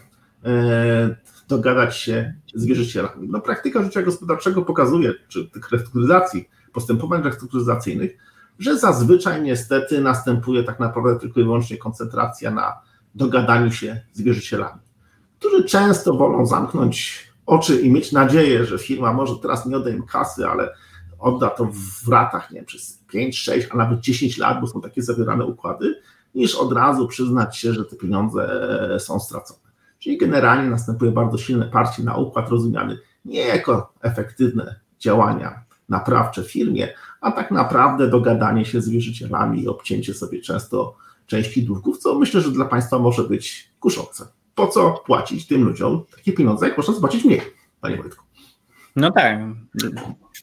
[1.47, 3.27] dogadać się z wierzycielami.
[3.29, 8.17] No, praktyka życia gospodarczego pokazuje, czy tych restrukturyzacji, postępowań restrukturyzacyjnych,
[8.59, 12.81] że zazwyczaj niestety następuje tak naprawdę tylko i wyłącznie koncentracja na
[13.15, 14.79] dogadaniu się z wierzycielami,
[15.39, 20.03] którzy często wolą zamknąć oczy i mieć nadzieję, że firma może teraz nie odda im
[20.03, 20.73] kasy, ale
[21.19, 21.69] odda to
[22.05, 25.45] w ratach, nie wiem, przez 5, 6, a nawet 10 lat, bo są takie zawierane
[25.45, 26.01] układy,
[26.35, 28.49] niż od razu przyznać się, że te pieniądze
[28.99, 29.70] są stracone.
[30.01, 36.51] Czyli generalnie następuje bardzo silne parcie na układ rozumiany nie jako efektywne działania naprawcze w
[36.51, 36.87] firmie,
[37.21, 42.41] a tak naprawdę dogadanie się z wierzycielami i obcięcie sobie często części długów, co myślę,
[42.41, 44.27] że dla Państwa może być kuszące.
[44.55, 47.41] Po co płacić tym ludziom takie pieniądze, jak można zapłacić mniej,
[47.81, 48.25] Panie Wojtku?
[48.95, 49.39] No tak.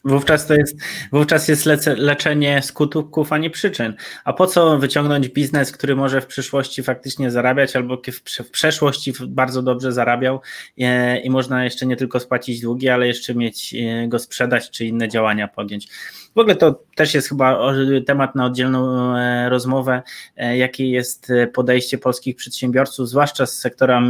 [0.05, 0.77] Wówczas to jest,
[1.11, 1.65] wówczas jest
[1.97, 3.93] leczenie skutków, a nie przyczyn.
[4.23, 9.13] A po co wyciągnąć biznes, który może w przyszłości faktycznie zarabiać, albo w, w przeszłości
[9.27, 10.41] bardzo dobrze zarabiał
[10.77, 14.69] i, e, i można jeszcze nie tylko spłacić długi, ale jeszcze mieć e, go sprzedać,
[14.69, 15.87] czy inne działania podjąć.
[16.35, 17.73] W ogóle to też jest chyba
[18.05, 20.01] temat na oddzielną e, rozmowę,
[20.37, 24.01] jakie jest podejście polskich przedsiębiorców, zwłaszcza z sektora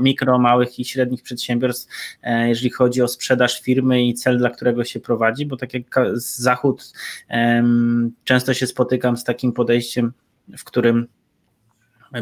[0.00, 1.88] mikro, małych i średnich przedsiębiorstw,
[2.22, 5.82] jeżeli chodzi o sprzedaż firmy i cel, dla którego się prowadzi, bo tak jak
[6.14, 6.92] Zachód,
[8.24, 10.12] często się spotykam z takim podejściem,
[10.58, 11.06] w którym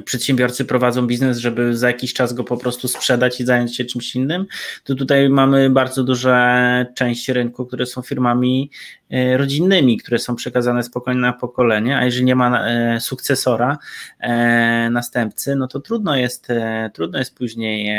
[0.05, 4.17] przedsiębiorcy prowadzą biznes, żeby za jakiś czas go po prostu sprzedać i zająć się czymś
[4.17, 4.47] innym,
[4.85, 8.71] to tutaj mamy bardzo duże części rynku, które są firmami
[9.11, 13.79] e, rodzinnymi, które są przekazane spokojnie na pokolenie, a jeżeli nie ma e, sukcesora,
[14.21, 16.49] e, następcy, no to trudno jest,
[16.93, 17.95] trudno jest później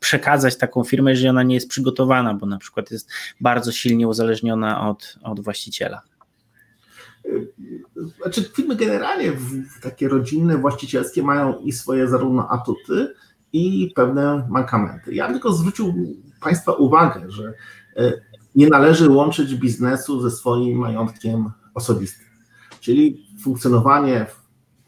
[0.00, 3.10] przekazać taką firmę, jeżeli ona nie jest przygotowana, bo na przykład jest
[3.40, 6.02] bardzo silnie uzależniona od, od właściciela.
[8.22, 9.32] Znaczy, firmy generalnie
[9.82, 13.14] takie rodzinne, właścicielskie mają i swoje zarówno atuty,
[13.52, 15.14] i pewne mankamenty.
[15.14, 15.94] Ja tylko zwrócił
[16.40, 17.54] Państwa uwagę, że
[17.96, 18.12] e,
[18.54, 22.26] nie należy łączyć biznesu ze swoim majątkiem osobistym.
[22.80, 24.26] Czyli funkcjonowanie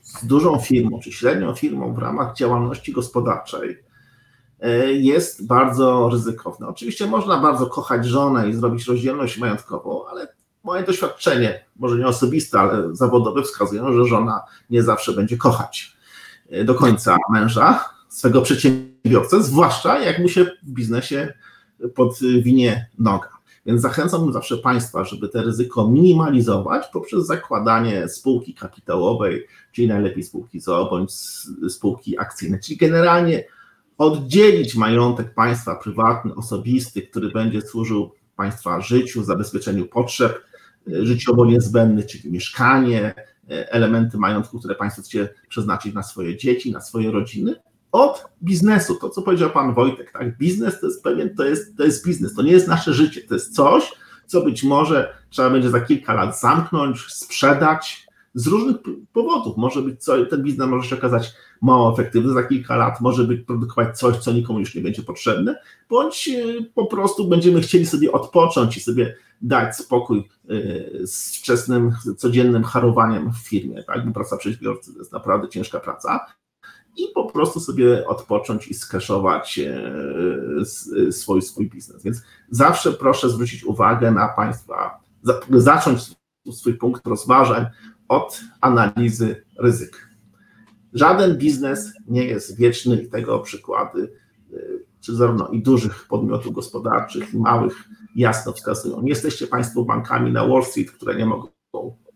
[0.02, 3.78] z dużą firmą czy średnią firmą w ramach działalności gospodarczej
[4.60, 6.68] e, jest bardzo ryzykowne.
[6.68, 10.28] Oczywiście można bardzo kochać żonę i zrobić rozdzielność majątkową, ale
[10.64, 15.96] moje doświadczenie, może nie osobiste, ale zawodowe, wskazują, że żona nie zawsze będzie kochać
[16.50, 21.32] e, do końca męża, swego przedsiębiorcę, zwłaszcza jak mu się w biznesie
[21.94, 23.28] podwinie noga.
[23.66, 30.60] Więc zachęcam zawsze Państwa, żeby te ryzyko minimalizować poprzez zakładanie spółki kapitałowej, czyli najlepiej spółki
[30.60, 31.12] ZOO bądź
[31.68, 33.44] spółki akcyjne, czyli generalnie
[33.98, 40.44] oddzielić majątek państwa prywatny, osobisty, który będzie służył Państwa życiu, zabezpieczeniu potrzeb,
[40.86, 43.14] życiowo niezbędny, czyli mieszkanie,
[43.48, 47.54] elementy majątku, które Państwo chcecie przeznaczyć na swoje dzieci, na swoje rodziny,
[47.92, 48.94] od biznesu.
[48.94, 50.38] To, co powiedział Pan Wojtek, tak?
[50.38, 53.34] Biznes to jest pewien, to jest, to jest biznes, to nie jest nasze życie, to
[53.34, 53.92] jest coś,
[54.26, 58.03] co być może trzeba będzie za kilka lat zamknąć, sprzedać
[58.34, 58.76] z różnych
[59.12, 59.56] powodów.
[59.56, 63.40] Może być co, ten biznes może się okazać mało efektywny za kilka lat, może być
[63.40, 65.58] produkować coś, co nikomu już nie będzie potrzebne,
[65.90, 71.92] bądź e, po prostu będziemy chcieli sobie odpocząć i sobie dać spokój e, z wczesnym,
[72.16, 74.06] codziennym harowaniem w firmie, tak?
[74.06, 76.26] Bo praca przedsiębiorcy to jest naprawdę ciężka praca.
[76.96, 79.60] i po prostu sobie odpocząć i skeszować
[81.10, 82.02] swój, swój biznes.
[82.02, 85.00] Więc zawsze proszę zwrócić uwagę na Państwa,
[85.50, 86.00] zacząć
[86.52, 87.66] swój punkt rozważań
[88.08, 90.08] od analizy ryzyk.
[90.92, 94.12] Żaden biznes nie jest wieczny i tego przykłady,
[95.00, 97.84] czy zarówno i dużych podmiotów gospodarczych, i małych,
[98.16, 99.02] jasno wskazują.
[99.02, 101.48] Nie jesteście Państwo bankami na Wall Street, które nie mogą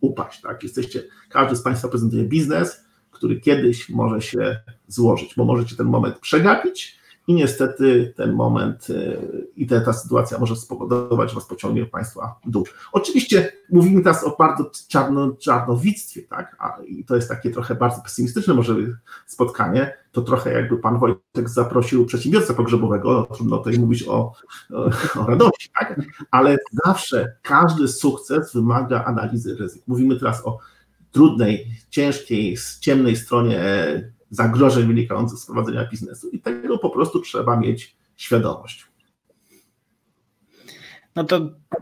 [0.01, 0.41] upaść.
[0.41, 0.63] Tak?
[0.63, 6.19] Jesteście, każdy z Państwa prezentuje biznes, który kiedyś może się złożyć, bo możecie ten moment
[6.19, 6.98] przegapić
[7.29, 12.65] i niestety ten moment y, i ta, sytuacja może spowodować, że was pociągnie Państwa dół.
[12.93, 16.57] Oczywiście mówimy teraz o bardzo czarno, czarnowictwie, tak?
[16.59, 18.75] A, i to jest takie trochę bardzo pesymistyczne może
[19.27, 24.33] spotkanie, to trochę jakby Pan Wojtek zaprosił przedsiębiorcę pogrzebowego, no, trudno tutaj mówić o,
[24.73, 26.01] o, o radości, tak?
[26.31, 29.83] Ale zawsze każdy sukces wymaga analizy ryzyk.
[29.87, 30.59] Mówimy teraz o
[31.13, 33.61] trudnej, ciężkiej, ciemnej stronie
[34.31, 38.87] zagrożeń wynikających z prowadzenia biznesu i tego po prostu trzeba mieć świadomość.
[41.17, 41.41] No to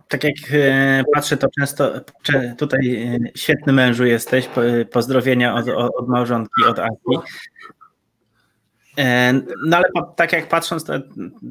[0.09, 1.91] tak jak e, patrzę, to często
[2.59, 4.49] tutaj e, świetny mężu jesteś.
[4.93, 7.19] Pozdrowienia od, od małżonki, od Aki.
[8.99, 9.33] E,
[9.67, 9.85] no ale
[10.17, 10.85] tak jak patrząc,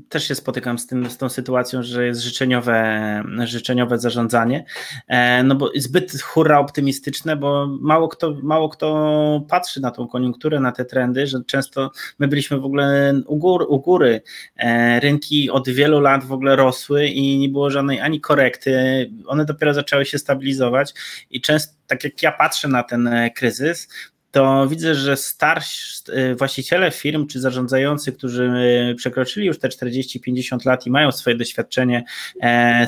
[0.09, 4.65] też się spotykam z, tym, z tą sytuacją, że jest życzeniowe, życzeniowe zarządzanie,
[5.07, 10.59] e, no bo zbyt hurra optymistyczne, bo mało kto, mało kto patrzy na tą koniunkturę,
[10.59, 14.21] na te trendy, że często my byliśmy w ogóle u, gór, u góry,
[14.55, 18.75] e, rynki od wielu lat w ogóle rosły i nie było żadnej ani korekty,
[19.27, 20.93] one dopiero zaczęły się stabilizować
[21.29, 23.87] i często tak jak ja patrzę na ten kryzys,
[24.35, 28.43] to widzę, że starsi y, właściciele firm czy zarządzający, którzy
[28.91, 32.03] y, przekroczyli już te 40-50 lat i mają swoje doświadczenie
[32.41, 32.87] e,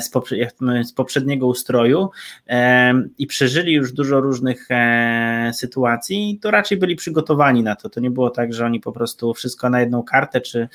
[0.84, 2.10] z poprzedniego ustroju
[2.48, 7.88] e, i przeżyli już dużo różnych e, sytuacji, to raczej byli przygotowani na to.
[7.88, 10.68] To nie było tak, że oni po prostu wszystko na jedną kartę, czy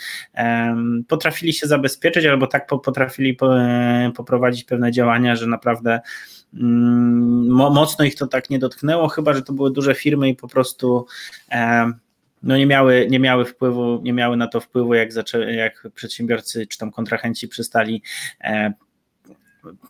[1.07, 3.37] potrafili się zabezpieczyć, albo tak potrafili
[4.15, 6.01] poprowadzić pewne działania, że naprawdę
[6.53, 11.05] mocno ich to tak nie dotknęło, chyba że to były duże firmy i po prostu
[12.43, 16.67] no nie miały, nie miały wpływu, nie miały na to wpływu, jak, zaczę, jak przedsiębiorcy
[16.67, 18.01] czy tam kontrahenci przestali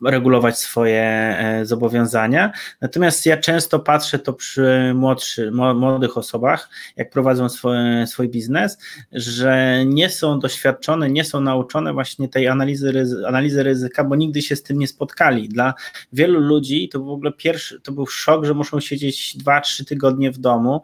[0.04, 2.52] regulować swoje e, zobowiązania.
[2.80, 8.78] Natomiast ja często patrzę to przy młodszy, młodych osobach, jak prowadzą swój, swój biznes,
[9.12, 14.56] że nie są doświadczone, nie są nauczone właśnie tej analizy, analizy ryzyka, bo nigdy się
[14.56, 15.48] z tym nie spotkali.
[15.48, 15.74] Dla
[16.12, 20.38] wielu ludzi to w ogóle pierwszy, to był szok, że muszą siedzieć 2-3 tygodnie w
[20.38, 20.82] domu,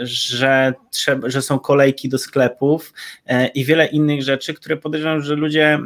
[0.00, 2.92] że, trzeba, że są kolejki do sklepów
[3.26, 5.78] e, i wiele innych rzeczy, które podejrzewam, że ludzie,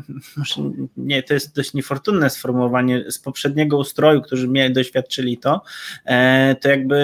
[0.96, 5.62] nie, to jest dość niefortunne sformułowanie z poprzedniego ustroju, którzy mieli, doświadczyli to,
[6.04, 6.98] e, to jakby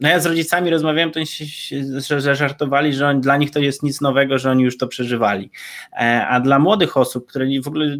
[0.00, 1.20] no ja z rodzicami rozmawiałem, to
[2.18, 5.50] że żartowali, że on, dla nich to jest nic nowego, że oni już to przeżywali.
[5.92, 7.96] E, a dla młodych osób, które w ogóle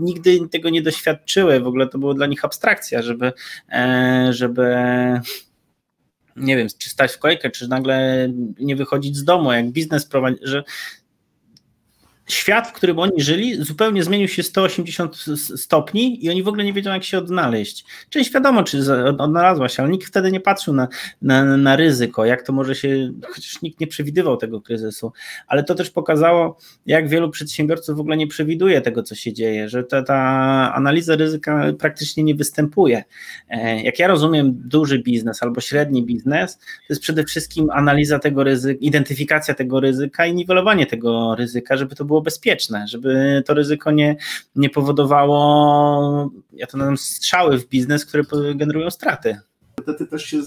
[0.00, 3.32] nigdy tego nie doświadczyły, w ogóle to było dla nich abstrakcja, żeby,
[3.72, 4.76] e, żeby
[6.36, 8.28] nie wiem, czy stać w kolejkę, czy nagle
[8.58, 10.64] nie wychodzić z domu, jak biznes prowadzi, że
[12.32, 15.16] świat, w którym oni żyli, zupełnie zmienił się 180
[15.56, 17.84] stopni i oni w ogóle nie wiedzą, jak się odnaleźć.
[18.10, 20.88] Część wiadomo, czy odnalazła się, ale nikt wtedy nie patrzył na,
[21.22, 25.12] na, na ryzyko, jak to może się, chociaż nikt nie przewidywał tego kryzysu,
[25.46, 29.68] ale to też pokazało, jak wielu przedsiębiorców w ogóle nie przewiduje tego, co się dzieje,
[29.68, 30.16] że ta, ta
[30.74, 33.04] analiza ryzyka praktycznie nie występuje.
[33.48, 38.44] E, jak ja rozumiem duży biznes albo średni biznes, to jest przede wszystkim analiza tego
[38.44, 43.54] ryzyka, identyfikacja tego ryzyka i niwelowanie tego ryzyka, żeby to było było bezpieczne, żeby to
[43.54, 44.16] ryzyko nie,
[44.56, 49.38] nie powodowało, ja to nazywam strzały w biznes, które generują straty.
[49.74, 50.38] Priorytety też się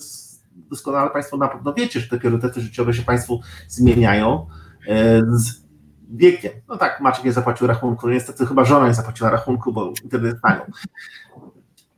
[0.56, 4.48] doskonale Państwo na pewno wiecie, że te priorytety życiowe się Państwu zmieniają
[4.88, 5.64] e, z
[6.10, 6.52] wiekiem.
[6.70, 10.38] No tak, Maciek nie zapłacił rachunku, no niestety chyba żona nie zapłaciła rachunku, bo internet
[10.42, 10.62] tają.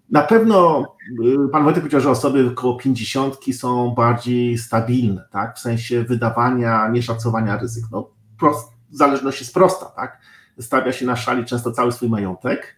[0.10, 0.86] Na pewno
[1.26, 5.58] y, pan Wojtek powiedział, że osoby około 50 są bardziej stabilne, tak?
[5.58, 7.86] W sensie wydawania, nieszacowania ryzyk.
[7.92, 10.22] No, prost, zależność jest prosta, tak?
[10.60, 12.76] Stawia się na szali często cały swój majątek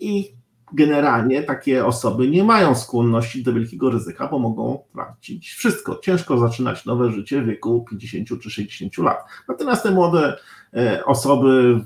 [0.00, 0.38] i
[0.72, 5.98] generalnie takie osoby nie mają skłonności do wielkiego ryzyka, bo mogą tracić wszystko.
[6.02, 9.24] Ciężko zaczynać nowe życie w wieku 50 czy 60 lat.
[9.48, 10.36] Natomiast te młode
[10.74, 11.80] e, osoby,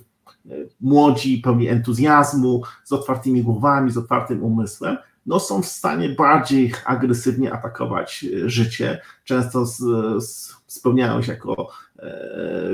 [0.50, 4.96] e, młodzi, pełni entuzjazmu, z otwartymi głowami, z otwartym umysłem,
[5.26, 9.00] no są w stanie bardziej agresywnie atakować e, życie.
[9.24, 9.78] Często z,
[10.24, 11.68] z, spełniają się jako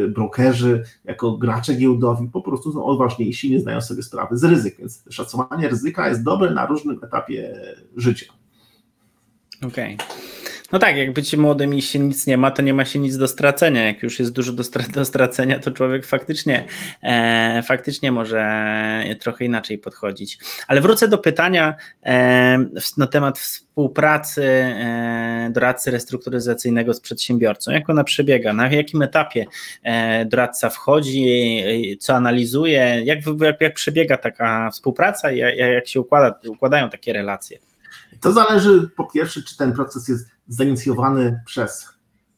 [0.09, 5.05] brokerzy, jako gracze giełdowi po prostu są odważniejsi, nie zdają sobie sprawy z ryzyk, więc
[5.11, 7.61] szacowanie ryzyka jest dobre na różnym etapie
[7.97, 8.26] życia.
[9.66, 9.95] Okej.
[9.95, 10.38] Okay.
[10.73, 13.16] No tak, jak być młodym i się nic nie ma, to nie ma się nic
[13.16, 13.87] do stracenia.
[13.87, 14.62] Jak już jest dużo do,
[14.95, 16.64] do stracenia, to człowiek faktycznie,
[17.03, 20.39] e, faktycznie może trochę inaczej podchodzić.
[20.66, 22.59] Ale wrócę do pytania e,
[22.97, 27.71] na temat współpracy e, doradcy restrukturyzacyjnego z przedsiębiorcą.
[27.71, 28.53] Jak ona przebiega?
[28.53, 29.47] Na jakim etapie
[29.83, 31.27] e, doradca wchodzi,
[32.01, 33.03] co analizuje?
[33.05, 37.59] Jak, jak, jak przebiega taka współpraca jak, jak się układa, układają takie relacje?
[38.21, 41.89] To zależy po pierwsze, czy ten proces jest zainicjowany przez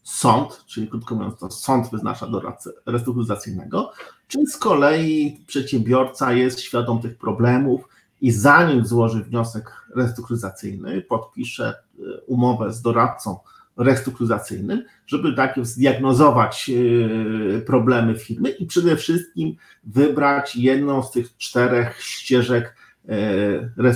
[0.03, 3.93] sąd, czyli krótko mówiąc, to sąd wyznacza doradcę restrukturyzacyjnego,
[4.29, 7.89] czy z kolei przedsiębiorca jest świadom tych problemów
[8.21, 13.39] i zanim złoży wniosek restrukturyzacyjny, podpisze e, umowę z doradcą
[13.77, 22.03] restrukturyzacyjnym, żeby tak zdiagnozować e, problemy firmy i przede wszystkim wybrać jedną z tych czterech
[22.03, 22.77] ścieżek,
[23.09, 23.95] e,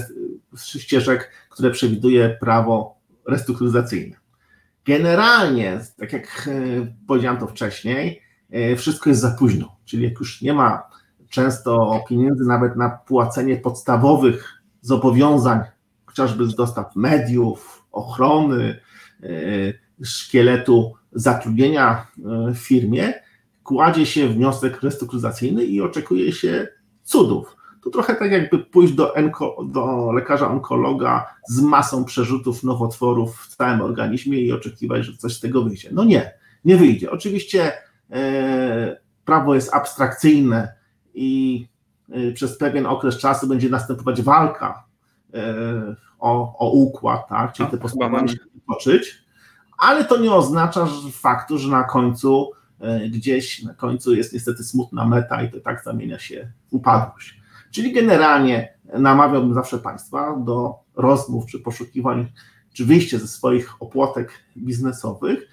[0.65, 2.95] ścieżek, które przewiduje prawo
[3.29, 4.16] restrukturyzacyjne.
[4.85, 6.51] Generalnie, tak jak
[7.07, 8.22] powiedziałem to wcześniej,
[8.77, 10.83] wszystko jest za późno, czyli jak już nie ma
[11.35, 15.61] często pieniędzy nawet na płacenie podstawowych zobowiązań,
[16.07, 18.81] chociażby z dostaw mediów, ochrony,
[19.22, 19.27] e,
[20.05, 22.07] szkieletu zatrudnienia
[22.49, 23.14] e, w firmie,
[23.62, 26.68] kładzie się wniosek restrukturyzacyjny i oczekuje się
[27.05, 27.57] cudów.
[27.85, 33.57] To trochę tak jakby pójść do, enko, do lekarza onkologa z masą przerzutów nowotworów w
[33.57, 35.89] całym organizmie i oczekiwać, że coś z tego wyjdzie.
[35.93, 36.32] No nie,
[36.64, 37.11] nie wyjdzie.
[37.11, 37.72] Oczywiście
[38.11, 41.66] e, prawo jest abstrakcyjne, i
[42.16, 44.85] y, przez pewien okres czasu będzie następować walka
[45.35, 45.39] y,
[46.18, 47.53] o, o układ, tak?
[47.53, 49.24] czyli te postępowania się toczyć,
[49.78, 52.51] ale to nie oznacza że faktu, że na końcu
[53.05, 57.43] y, gdzieś na końcu jest niestety smutna meta i to tak zamienia się w upadłość.
[57.75, 62.33] Czyli generalnie namawiałbym zawsze Państwa do rozmów czy poszukiwań,
[62.72, 65.49] czy wyjście ze swoich opłatek biznesowych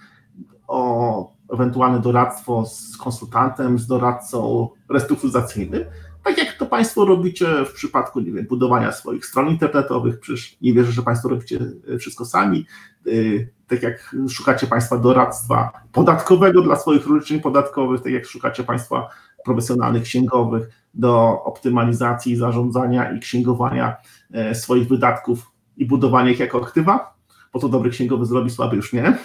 [0.68, 5.84] o ewentualne doradztwo z konsultantem, z doradcą restrukturyzacyjnym,
[6.24, 10.74] tak jak to Państwo robicie w przypadku, nie wiem, budowania swoich stron internetowych, przecież nie
[10.74, 11.60] wierzę, że Państwo robicie
[12.00, 12.66] wszystko sami,
[13.08, 19.10] y, tak jak szukacie Państwa doradztwa podatkowego dla swoich rozliczeń podatkowych, tak jak szukacie Państwa
[19.46, 23.96] profesjonalnych księgowych do optymalizacji, zarządzania i księgowania
[24.34, 27.14] e, swoich wydatków i budowania ich jako aktywa,
[27.54, 29.18] bo to dobry księgowy zrobi, słaby już nie.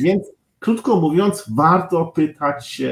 [0.00, 0.22] Więc
[0.58, 2.82] Krótko mówiąc, warto pytać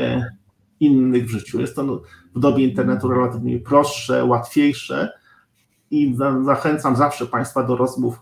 [0.80, 1.60] innych w życiu.
[1.60, 2.02] Jest to
[2.34, 5.12] w dobie internetu relatywnie prostsze, łatwiejsze
[5.90, 8.20] i zachęcam zawsze Państwa do rozmów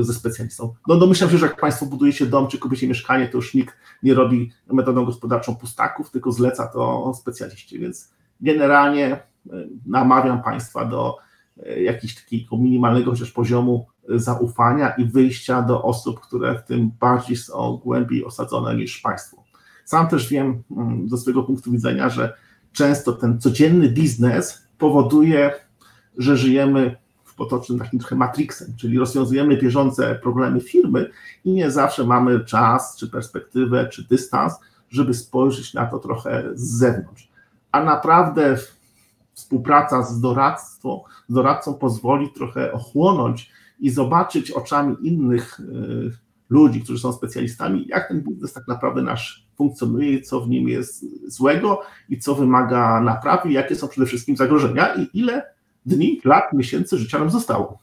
[0.00, 0.74] ze specjalistą.
[0.88, 4.14] No domyślam się, że jak Państwo budujecie dom czy kupicie mieszkanie, to już nikt nie
[4.14, 8.10] robi metodą gospodarczą pustaków, tylko zleca to specjaliści, więc
[8.40, 11.16] generalnie y, namawiam Państwa do
[11.66, 17.36] y, jakiegoś takiego minimalnego chociaż poziomu zaufania i wyjścia do osób, które w tym bardziej
[17.36, 19.44] są głębiej osadzone niż państwo.
[19.84, 22.34] Sam też wiem mm, ze swojego punktu widzenia, że
[22.72, 25.52] często ten codzienny biznes powoduje,
[26.18, 26.96] że żyjemy
[27.40, 31.10] potocznym takim trochę matrixem, czyli rozwiązujemy bieżące problemy firmy
[31.44, 34.54] i nie zawsze mamy czas, czy perspektywę, czy dystans,
[34.90, 37.28] żeby spojrzeć na to trochę z zewnątrz.
[37.72, 38.56] A naprawdę
[39.32, 46.10] współpraca z doradcą, z doradcą pozwoli trochę ochłonąć i zobaczyć oczami innych y,
[46.50, 51.04] ludzi, którzy są specjalistami, jak ten biznes tak naprawdę nasz funkcjonuje, co w nim jest
[51.32, 56.98] złego i co wymaga naprawy, jakie są przede wszystkim zagrożenia i ile dni, lat, miesięcy
[56.98, 57.78] życia nam zostało.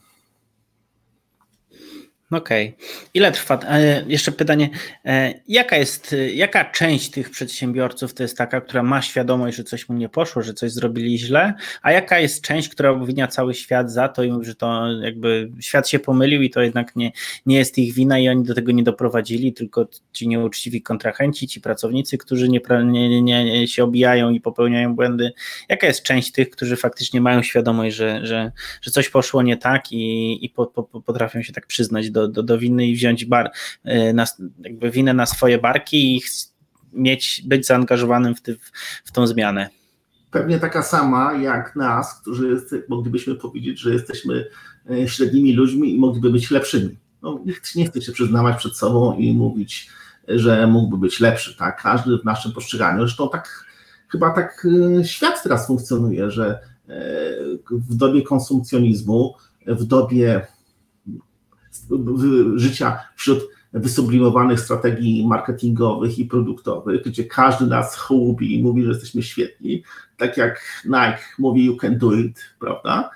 [2.30, 2.74] Okej.
[2.78, 2.88] Okay.
[3.14, 3.58] Ile trwa?
[3.68, 4.70] E, jeszcze pytanie,
[5.04, 9.88] e, jaka jest, jaka część tych przedsiębiorców to jest taka, która ma świadomość, że coś
[9.88, 13.92] mu nie poszło, że coś zrobili źle, a jaka jest część, która obwinia cały świat
[13.92, 17.12] za to i mówi, że to jakby świat się pomylił i to jednak nie,
[17.46, 21.60] nie jest ich wina i oni do tego nie doprowadzili, tylko ci nieuczciwi kontrahenci, ci
[21.60, 22.60] pracownicy, którzy nie,
[23.22, 25.32] nie, nie się obijają i popełniają błędy.
[25.68, 28.52] Jaka jest część tych, którzy faktycznie mają świadomość, że, że,
[28.82, 32.28] że coś poszło nie tak i, i po, po, potrafią się tak przyznać do do,
[32.28, 33.50] do, do i wziąć bar,
[33.84, 34.26] e, na,
[34.60, 36.22] jakby winę na swoje barki i
[36.92, 38.56] mieć, być zaangażowanym w, ty,
[39.04, 39.68] w tą zmianę.
[40.30, 44.46] Pewnie taka sama jak nas, którzy jest, moglibyśmy powiedzieć, że jesteśmy
[44.90, 46.96] e, średnimi ludźmi i mogliby być lepszymi.
[47.22, 49.90] No, nikt nie chce się przyznawać przed sobą i mówić,
[50.28, 51.56] że mógłby być lepszy.
[51.56, 51.82] Tak?
[51.82, 52.98] Każdy w naszym postrzeganiu.
[52.98, 53.64] Zresztą tak
[54.08, 54.66] chyba tak
[55.00, 56.58] e, świat teraz funkcjonuje, że
[57.70, 59.34] w dobie konsumpcjonizmu,
[59.66, 60.46] w dobie
[62.56, 69.22] życia wśród wysublimowanych strategii marketingowych i produktowych, gdzie każdy nas chłubi i mówi, że jesteśmy
[69.22, 69.82] świetni,
[70.16, 73.10] tak jak Nike mówi you can do it, prawda?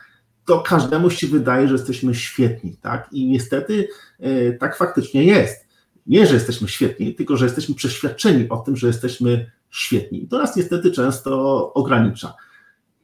[0.44, 3.08] To każdemu się wydaje, że jesteśmy świetni, tak?
[3.12, 3.88] I niestety
[4.20, 5.66] e, tak faktycznie jest.
[6.06, 10.24] Nie, że jesteśmy świetni, tylko że jesteśmy przeświadczeni o tym, że jesteśmy świetni.
[10.24, 12.34] I to nas niestety często ogranicza.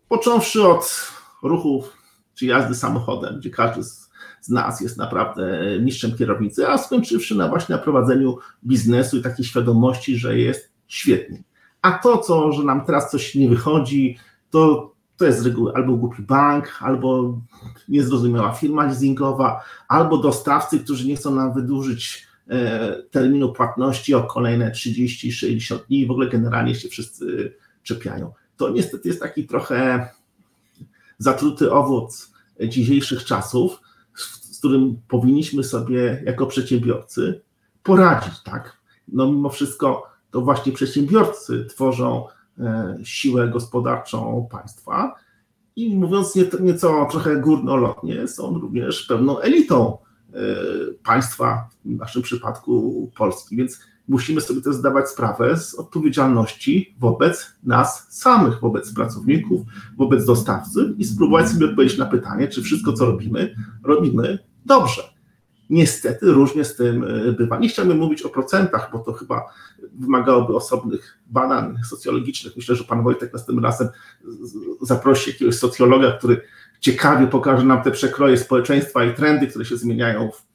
[0.08, 1.10] Począwszy od
[1.42, 1.92] ruchów
[2.34, 4.07] czy jazdy samochodem, gdzie każdy z,
[4.48, 9.44] z nas jest naprawdę mistrzem kierownicy, a skończywszy na właśnie na prowadzeniu biznesu i takiej
[9.44, 11.42] świadomości, że jest świetnie.
[11.82, 14.18] A to, co, że nam teraz coś nie wychodzi,
[14.50, 17.40] to, to jest z reguły albo głupi bank, albo
[17.88, 24.70] niezrozumiała firma leasingowa, albo dostawcy, którzy nie chcą nam wydłużyć e, terminu płatności o kolejne
[24.70, 28.32] 30-60 dni i w ogóle generalnie się wszyscy czepiają.
[28.56, 30.08] To niestety jest taki trochę
[31.18, 32.32] zatruty owoc
[32.68, 33.87] dzisiejszych czasów,
[34.58, 37.40] z którym powinniśmy sobie jako przedsiębiorcy
[37.82, 38.76] poradzić, tak?
[39.08, 42.24] No mimo wszystko to właśnie przedsiębiorcy tworzą
[42.58, 45.14] e, siłę gospodarczą państwa
[45.76, 49.98] i mówiąc nieco trochę górnolotnie, są również pewną elitą
[50.32, 50.36] e,
[51.04, 58.06] państwa, w naszym przypadku Polski, więc musimy sobie też zdawać sprawę z odpowiedzialności wobec nas
[58.10, 59.60] samych, wobec pracowników,
[59.96, 63.54] wobec dostawcy i spróbować sobie odpowiedzieć na pytanie, czy wszystko, co robimy,
[63.84, 65.02] robimy dobrze.
[65.70, 67.58] Niestety różnie z tym e, bywa.
[67.58, 69.44] Nie chciałbym mówić o procentach, bo to chyba
[69.92, 72.56] wymagałoby osobnych badań socjologicznych.
[72.56, 73.88] Myślę, że pan Wojtek następnym razem
[74.82, 76.40] zaprosi jakiegoś socjologa, który
[76.80, 80.46] ciekawie pokaże nam te przekroje społeczeństwa i trendy, które się zmieniają w,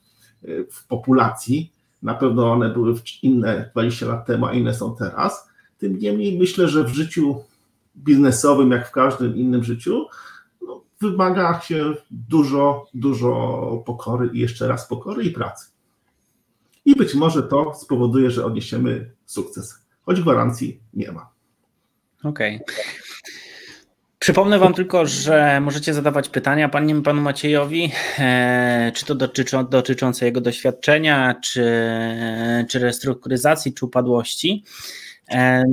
[0.46, 1.74] e, w populacji.
[2.02, 5.50] Na pewno one były inne 20 lat temu, a inne są teraz.
[5.78, 7.44] Tym niemniej myślę, że w życiu
[7.98, 10.06] biznesowym, jak w każdym innym życiu,
[11.12, 15.72] wymaga się dużo, dużo pokory i jeszcze raz pokory i pracy.
[16.86, 21.30] I być może to spowoduje, że odniesiemy sukces, choć gwarancji nie ma.
[22.24, 22.56] Okej.
[22.62, 22.76] Okay.
[24.24, 30.26] Przypomnę Wam tylko, że możecie zadawać pytania panu, panu Maciejowi, e, czy to dotyczą, dotyczące
[30.26, 31.66] jego doświadczenia, czy,
[32.70, 34.64] czy restrukturyzacji, czy upadłości.
[35.32, 35.64] E,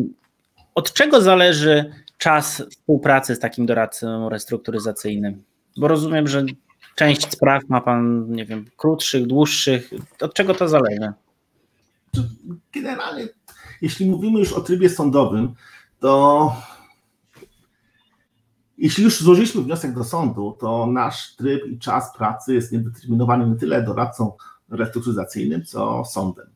[0.74, 5.42] od czego zależy czas współpracy z takim doradcą restrukturyzacyjnym?
[5.76, 6.44] Bo rozumiem, że
[6.96, 9.90] część spraw ma pan, nie wiem, krótszych, dłuższych.
[10.20, 11.12] Od czego to zależy?
[12.72, 13.28] Generalnie,
[13.82, 15.54] jeśli mówimy już o trybie sądowym,
[16.00, 16.52] to
[18.78, 23.56] jeśli już złożyliśmy wniosek do sądu, to nasz tryb i czas pracy jest niedeterminowany nie
[23.56, 24.32] tyle doradcą
[24.68, 26.46] restrukturyzacyjnym, co sądem.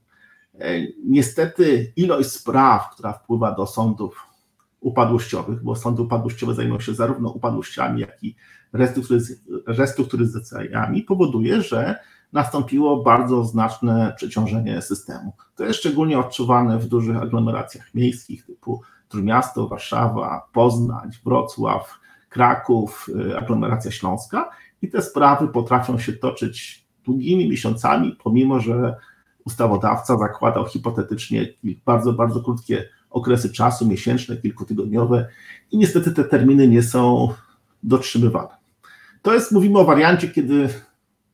[0.58, 4.33] E, niestety ilość spraw, która wpływa do sądów
[4.84, 8.36] upadłościowych, bo sądy upadłościowe zajmują się zarówno upadłościami, jak i
[9.66, 11.98] restrukturyzacjami, powoduje, że
[12.32, 15.32] nastąpiło bardzo znaczne przeciążenie systemu.
[15.56, 23.38] To jest szczególnie odczuwane w dużych aglomeracjach miejskich typu Trójmiasto, Warszawa, Poznań, Wrocław, Kraków, y,
[23.38, 24.50] aglomeracja śląska
[24.82, 28.96] i te sprawy potrafią się toczyć długimi miesiącami, pomimo że
[29.44, 31.46] ustawodawca zakładał hipotetycznie
[31.84, 35.28] bardzo, bardzo krótkie okresy czasu, miesięczne, kilkutygodniowe
[35.70, 37.28] i niestety te terminy nie są
[37.82, 38.48] dotrzymywane.
[39.22, 40.68] To jest, mówimy o wariancie, kiedy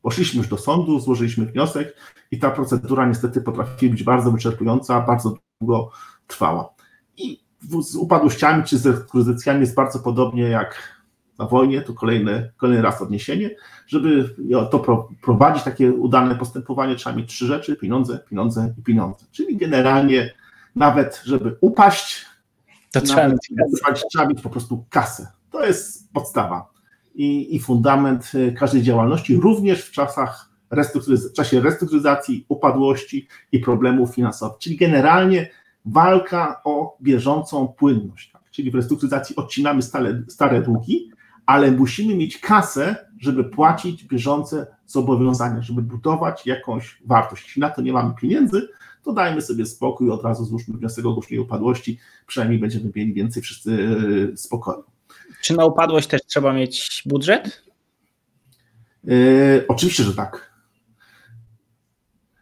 [0.03, 1.97] poszliśmy już do sądu, złożyliśmy wniosek
[2.31, 5.91] i ta procedura niestety potrafi być bardzo wyczerpująca, bardzo długo
[6.27, 6.75] trwała.
[7.17, 7.41] I
[7.81, 11.01] z upadłościami czy z rekruzycjami jest bardzo podobnie jak
[11.39, 13.51] na wojnie, to kolejny, kolejny raz odniesienie.
[13.87, 14.35] Żeby
[14.71, 19.27] to prowadzić, takie udane postępowanie, trzeba mieć trzy rzeczy: pieniądze, pieniądze i pieniądze.
[19.33, 20.33] Czyli generalnie
[20.77, 22.27] nawet żeby upaść,
[22.93, 23.53] to trzeba, mieć,
[24.11, 25.27] trzeba mieć po prostu kasę.
[25.51, 26.71] To jest podstawa
[27.15, 30.51] i, i fundament y, każdej działalności, również w czasach
[31.31, 34.59] w czasie restrukturyzacji, upadłości i problemów finansowych.
[34.59, 35.51] Czyli generalnie
[35.85, 38.31] walka o bieżącą płynność.
[38.31, 38.43] Tak?
[38.51, 41.11] Czyli w restrukturyzacji odcinamy stare, stare długi,
[41.47, 47.45] ale musimy mieć kasę, żeby płacić bieżące zobowiązania, żeby budować jakąś wartość.
[47.45, 48.69] Jeśli na to nie mamy pieniędzy,
[49.03, 53.43] to dajmy sobie spokój, od razu złóżmy wniosek o ogłoszenie upadłości, przynajmniej będziemy mieli więcej
[53.43, 53.89] wszyscy
[54.33, 54.85] e, spokoju.
[55.43, 57.63] Czy na upadłość też trzeba mieć budżet?
[59.05, 60.51] Yy, oczywiście, że tak.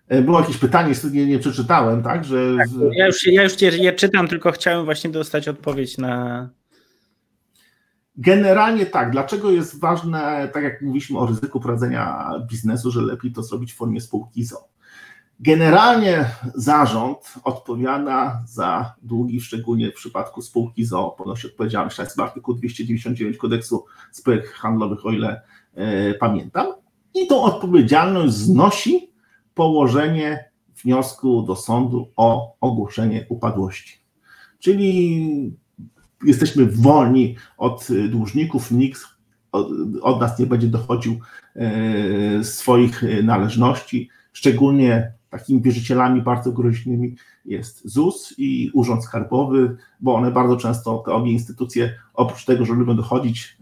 [0.08, 2.24] E, było jakieś pytanie, nie, nie przeczytałem, tak?
[2.24, 2.56] Że...
[2.58, 6.48] Tak, ja już, ja już je czytam, tylko chciałem właśnie dostać odpowiedź na.
[8.16, 9.10] Generalnie tak.
[9.10, 13.76] Dlaczego jest ważne, tak jak mówiliśmy o ryzyku prowadzenia biznesu, że lepiej to zrobić w
[13.76, 14.68] formie spółki ZO?
[15.40, 16.24] Generalnie
[16.54, 23.36] zarząd odpowiada za długi, szczególnie w przypadku spółki ZO, ponosi odpowiedzialność, to jest artykuł 299
[23.36, 25.42] kodeksu spółek handlowych, o ile
[25.74, 26.66] e, pamiętam.
[27.14, 29.10] I tą odpowiedzialność znosi
[29.54, 30.50] położenie
[30.84, 33.98] wniosku do sądu o ogłoszenie upadłości.
[34.58, 35.56] Czyli
[36.24, 39.00] jesteśmy wolni od dłużników, nikt
[39.52, 39.68] od,
[40.02, 41.18] od nas nie będzie dochodził
[41.56, 50.30] e, swoich należności, szczególnie takimi wierzycielami bardzo groźnymi jest ZUS i Urząd Skarbowy, bo one
[50.30, 53.58] bardzo często, te obie instytucje, oprócz tego, że lubią dochodzić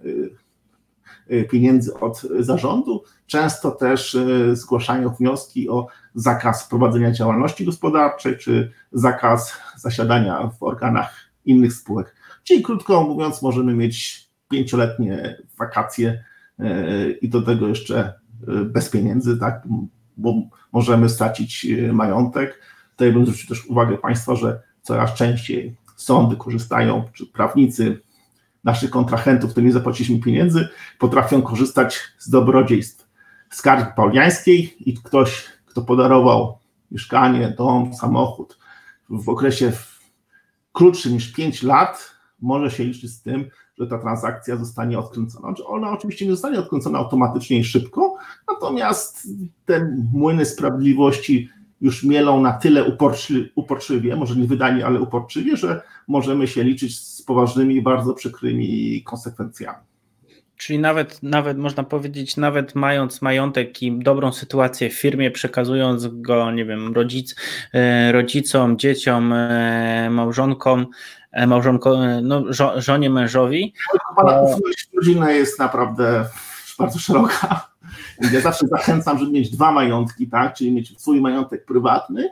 [1.50, 4.16] pieniędzy od zarządu, często też
[4.52, 11.14] zgłaszają wnioski o zakaz prowadzenia działalności gospodarczej czy zakaz zasiadania w organach
[11.44, 12.16] innych spółek.
[12.44, 16.24] Czyli krótko mówiąc, możemy mieć pięcioletnie wakacje
[17.22, 18.14] i do tego jeszcze
[18.64, 19.62] bez pieniędzy, tak,
[20.16, 20.34] bo
[20.72, 22.60] możemy stracić e, majątek.
[22.90, 28.00] Tutaj bym zwrócił też uwagę Państwa, że coraz częściej sądy korzystają, czy prawnicy
[28.64, 33.08] naszych kontrahentów, którym nie zapłaciliśmy pieniędzy, potrafią korzystać z dobrodziejstw
[33.50, 36.58] skargi pauliańskiej i ktoś, kto podarował
[36.90, 38.58] mieszkanie, dom, samochód
[39.10, 39.72] w okresie
[40.72, 42.10] krótszym niż 5 lat,
[42.40, 45.48] może się liczyć z tym, że ta transakcja zostanie odkręcona.
[45.48, 48.16] Znaczy, ona oczywiście nie zostanie odkręcona automatycznie i szybko,
[48.48, 49.28] natomiast
[49.66, 51.48] te młyny sprawiedliwości
[51.80, 57.00] już mielą na tyle uporczy, uporczywie, może nie wydanie, ale uporczywie, że możemy się liczyć
[57.00, 59.78] z poważnymi bardzo przykrymi konsekwencjami.
[60.56, 66.50] Czyli nawet, nawet można powiedzieć, nawet mając majątek i dobrą sytuację w firmie, przekazując go,
[66.50, 67.36] nie wiem, rodzic,
[67.72, 70.86] e, rodzicom, dzieciom, e, małżonkom,
[71.46, 72.44] małżonko, no,
[72.76, 73.74] żonie, mężowi.
[74.16, 76.24] Pana ufność rodzina jest naprawdę
[76.78, 77.68] bardzo szeroka.
[78.32, 80.54] Ja zawsze zachęcam, żeby mieć dwa majątki, tak?
[80.54, 82.30] Czyli mieć swój majątek prywatny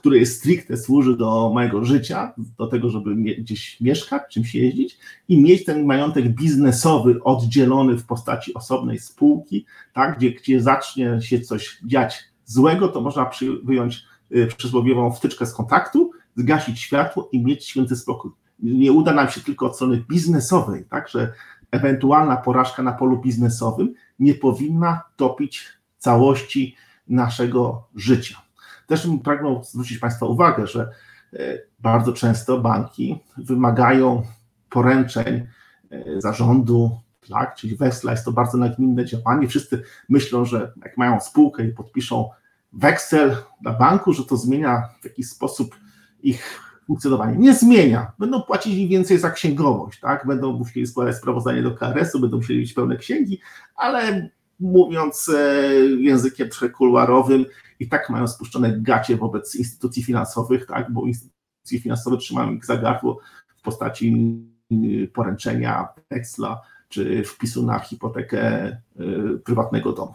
[0.00, 4.98] który jest stricte służy do mojego życia, do tego, żeby gdzieś mieszkać, czymś jeździć
[5.28, 11.40] i mieć ten majątek biznesowy oddzielony w postaci osobnej spółki, tak, gdzie, gdzie zacznie się
[11.40, 17.44] coś dziać złego, to można przy, wyjąć y, przysłowiową wtyczkę z kontaktu, zgasić światło i
[17.44, 18.30] mieć święty spokój.
[18.58, 21.32] Nie uda nam się tylko od strony biznesowej, tak, że
[21.70, 25.68] ewentualna porażka na polu biznesowym nie powinna topić
[25.98, 26.76] całości
[27.08, 28.42] naszego życia.
[28.86, 30.90] Też bym pragnął zwrócić Państwa uwagę, że
[31.32, 34.22] e, bardzo często banki wymagają
[34.70, 35.46] poręczeń
[35.90, 36.90] e, zarządu,
[37.28, 39.48] tak, czyli weksla, jest to bardzo nagminne działanie.
[39.48, 42.30] Wszyscy myślą, że jak mają spółkę i podpiszą
[42.72, 45.76] weksel dla banku, że to zmienia w jakiś sposób
[46.22, 47.36] ich funkcjonowanie.
[47.38, 48.12] Nie zmienia.
[48.18, 50.26] Będą płacili więcej za księgowość, tak?
[50.26, 53.40] Będą musieli składać sprawozdanie do KRS-u, będą musieli mieć pełne księgi,
[53.76, 57.44] ale mówiąc e, językiem trochę kuluarowym,
[57.80, 62.76] i tak mają spuszczone gacie wobec instytucji finansowych, tak, bo instytucje finansowe trzymają ich za
[62.76, 63.20] gardło
[63.56, 64.36] w postaci
[64.72, 70.14] y, poręczenia, weksla czy wpisu na hipotekę y, prywatnego domu.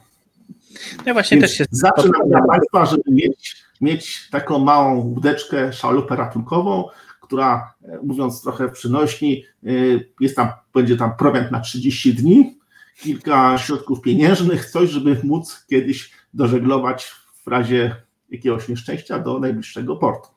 [1.05, 6.15] Ja właśnie Więc też się zaczynam dla Państwa, żeby mieć, mieć taką małą łódeczkę, szalupę
[6.15, 6.89] ratunkową,
[7.21, 12.59] która, e, mówiąc trochę przynośni, y, jest tam, będzie tam prowiant na 30 dni,
[12.97, 17.05] kilka środków pieniężnych, coś, żeby móc kiedyś dożeglować
[17.45, 17.95] w razie
[18.29, 20.35] jakiegoś nieszczęścia do najbliższego portu.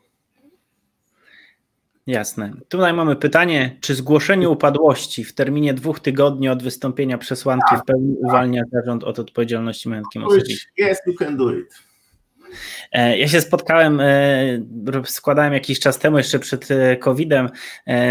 [2.06, 2.52] Jasne.
[2.68, 7.84] Tutaj mamy pytanie, czy zgłoszenie upadłości w terminie dwóch tygodni od wystąpienia przesłanki tak, w
[7.84, 8.28] pełni tak.
[8.28, 10.70] uwalnia zarząd od odpowiedzialności majątkiem osobistym?
[10.78, 11.87] Yes, you can do it.
[12.92, 17.48] E, ja się spotkałem, e, składałem jakiś czas temu, jeszcze przed e, COVID-em,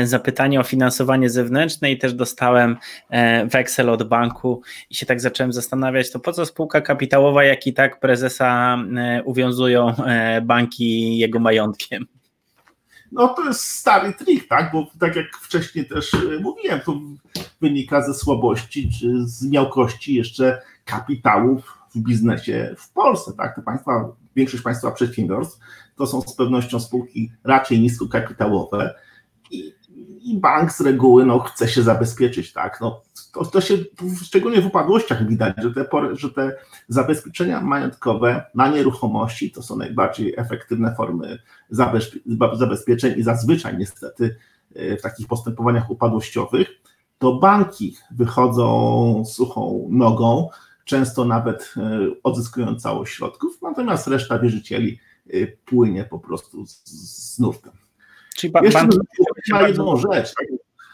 [0.04, 2.78] zapytanie o finansowanie zewnętrzne i też dostałem
[3.46, 7.74] weksel od banku i się tak zacząłem zastanawiać, to po co spółka kapitałowa, jak i
[7.74, 8.78] tak prezesa
[9.26, 9.94] uwiązują
[10.42, 12.06] banki jego majątkiem?
[13.12, 14.72] No to jest stary trik, tak?
[14.72, 16.12] Bo tak jak wcześniej też
[16.42, 17.00] mówiłem, to
[17.62, 23.56] wynika ze słabości czy z miałkości jeszcze kapitałów w biznesie w Polsce, tak?
[23.56, 25.60] Te państwa większość państwa przedsiębiorstw,
[25.96, 28.96] to są z pewnością spółki raczej niskokapitałowe
[29.52, 29.74] i,
[30.22, 33.02] i bank z reguły no, chce się zabezpieczyć, tak, no,
[33.34, 33.78] to, to się
[34.24, 36.56] szczególnie w upadłościach widać, że te, że te
[36.88, 41.40] zabezpieczenia majątkowe na nieruchomości to są najbardziej efektywne formy
[42.54, 44.38] zabezpieczeń i zazwyczaj niestety
[44.76, 46.68] e, w takich postępowaniach upadłościowych
[47.20, 50.50] to banki wychodzą suchą nogą,
[50.88, 57.74] często nawet e, odzyskują całość środków, natomiast reszta wierzycieli e, płynie po prostu z, nurtem.
[58.36, 58.88] Czyli ba- Jeszcze
[59.52, 60.34] na jedną rzecz.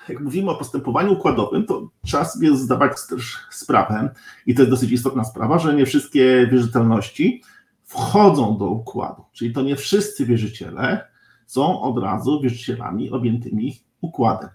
[0.09, 4.09] Jak mówimy o postępowaniu układowym, to trzeba sobie zdawać też sprawę,
[4.45, 7.43] i to jest dosyć istotna sprawa, że nie wszystkie wierzytelności
[7.83, 9.23] wchodzą do układu.
[9.33, 11.07] Czyli to nie wszyscy wierzyciele
[11.45, 14.49] są od razu wierzycielami objętymi układem.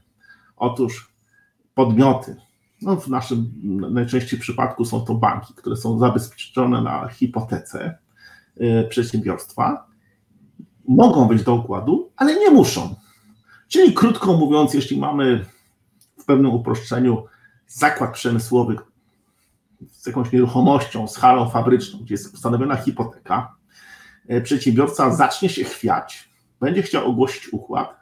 [0.57, 1.13] Otóż
[1.75, 2.37] podmioty,
[2.83, 3.53] no w naszym
[3.91, 7.99] najczęściej przypadku są to banki, które są zabezpieczone na hipotece
[8.61, 9.87] y, przedsiębiorstwa,
[10.89, 12.95] mogą być do układu, ale nie muszą.
[13.69, 15.45] Czyli krótko mówiąc, jeśli mamy
[16.19, 17.25] w pewnym uproszczeniu
[17.67, 18.77] zakład przemysłowy
[19.91, 23.55] z jakąś nieruchomością, z halą fabryczną, gdzie jest ustanowiona hipoteka,
[24.43, 26.29] przedsiębiorca zacznie się chwiać,
[26.61, 27.97] będzie chciał ogłosić układ,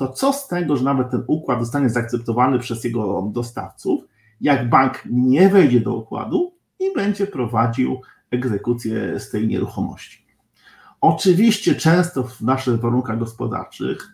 [0.00, 4.04] to co z tego, że nawet ten układ zostanie zaakceptowany przez jego dostawców,
[4.40, 10.26] jak bank nie wejdzie do układu i będzie prowadził egzekucję z tej nieruchomości.
[11.00, 14.08] Oczywiście często w naszych warunkach gospodarczych,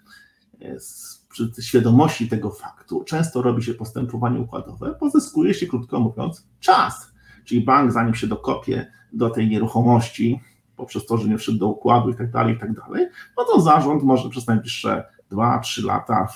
[1.28, 7.12] przy świadomości tego faktu, często robi się postępowanie układowe, pozyskuje się, krótko mówiąc, czas.
[7.45, 10.41] Czyli bank, zanim się dokopie do tej nieruchomości,
[10.76, 13.61] poprzez to, że nie wszedł do układu i tak dalej, i tak dalej, no to
[13.61, 16.29] zarząd może przez najbliższe 2-3 lata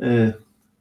[0.00, 0.32] y,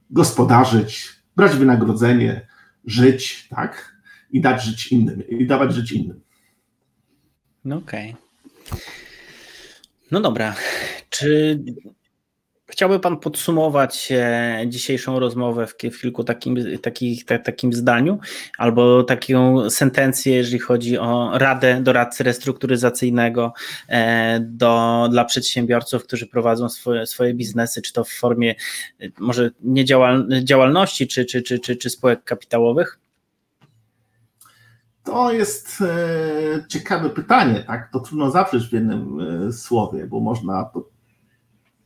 [0.09, 2.47] gospodarzyć, brać wynagrodzenie,
[2.85, 3.97] żyć, tak?
[4.31, 6.21] I dać żyć innym, i dawać żyć innym.
[7.65, 8.15] No okej.
[8.67, 8.81] Okay.
[10.11, 10.55] No dobra.
[11.09, 11.59] Czy
[12.69, 18.19] Chciałby Pan podsumować e, dzisiejszą rozmowę w, kilku takim, takich, takim zdaniu
[18.57, 23.53] albo taką sentencję, jeżeli chodzi o radę doradcy restrukturyzacyjnego
[23.89, 28.55] e, do, dla przedsiębiorców, którzy prowadzą swoje, swoje biznesy, czy to w formie
[29.01, 29.51] e, może
[30.27, 32.99] niedziałalności, czy, czy, czy, czy, czy spółek kapitałowych?
[35.03, 35.83] To jest
[36.69, 37.89] ciekawe pytanie, tak?
[37.93, 39.19] To trudno zawrzeć w jednym
[39.51, 40.69] słowie, bo można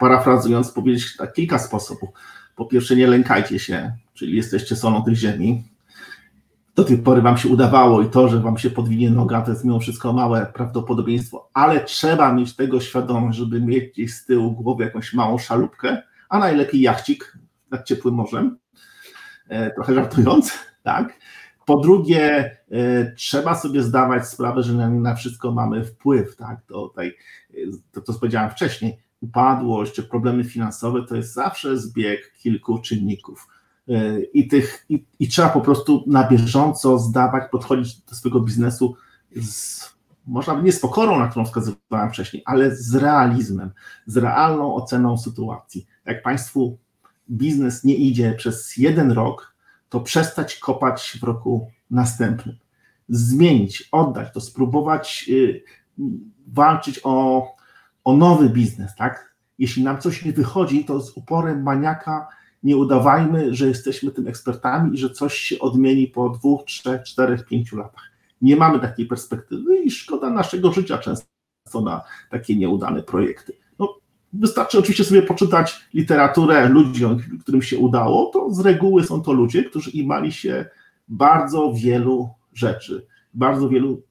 [0.01, 2.09] parafrazując, powiedzieć tak kilka sposobów.
[2.55, 5.63] Po pierwsze, nie lękajcie się, czyli jesteście solą tej ziemi.
[6.75, 9.65] Do tej pory wam się udawało i to, że wam się podwinie noga, to jest
[9.65, 14.83] mimo wszystko małe prawdopodobieństwo, ale trzeba mieć tego świadomość, żeby mieć gdzieś z tyłu głowy
[14.83, 17.37] jakąś małą szalupkę, a najlepiej jachcik
[17.71, 18.57] nad ciepłym morzem,
[19.49, 21.13] e, trochę żartując, tak?
[21.65, 26.61] Po drugie, e, trzeba sobie zdawać sprawę, że na, wszystko mamy wpływ, tak?
[26.67, 27.13] To, tutaj,
[27.91, 33.47] to, to co powiedziałem wcześniej, upadłość czy problemy finansowe to jest zawsze zbieg kilku czynników.
[33.89, 38.95] E, I, tych, i, i trzeba po prostu na bieżąco zdawać, podchodzić do swojego biznesu
[39.35, 39.81] z,
[40.27, 43.71] można nie z pokorą, na którą wskazywałem wcześniej, ale z realizmem,
[44.05, 45.87] z realną oceną sytuacji.
[46.05, 46.77] Jak Państwu
[47.31, 49.55] biznes nie idzie przez jeden rok,
[49.89, 52.57] to przestać kopać w roku następnym.
[53.09, 55.63] Zmienić, oddać to, spróbować y,
[56.47, 57.47] walczyć o
[58.03, 59.35] o nowy biznes, tak?
[59.59, 62.27] Jeśli nam coś nie wychodzi, to z uporem maniaka
[62.63, 67.45] nie udawajmy, że jesteśmy tym ekspertami i że coś się odmieni po dwóch, trzech, czterech,
[67.45, 68.11] pięciu latach.
[68.41, 73.53] Nie mamy takiej perspektywy i szkoda naszego życia często na takie nieudane projekty.
[73.79, 73.95] No,
[74.33, 77.05] wystarczy oczywiście sobie poczytać literaturę ludzi,
[77.41, 80.65] którym się udało, to z reguły są to ludzie, którzy imali się
[81.07, 84.03] bardzo wielu rzeczy, bardzo wielu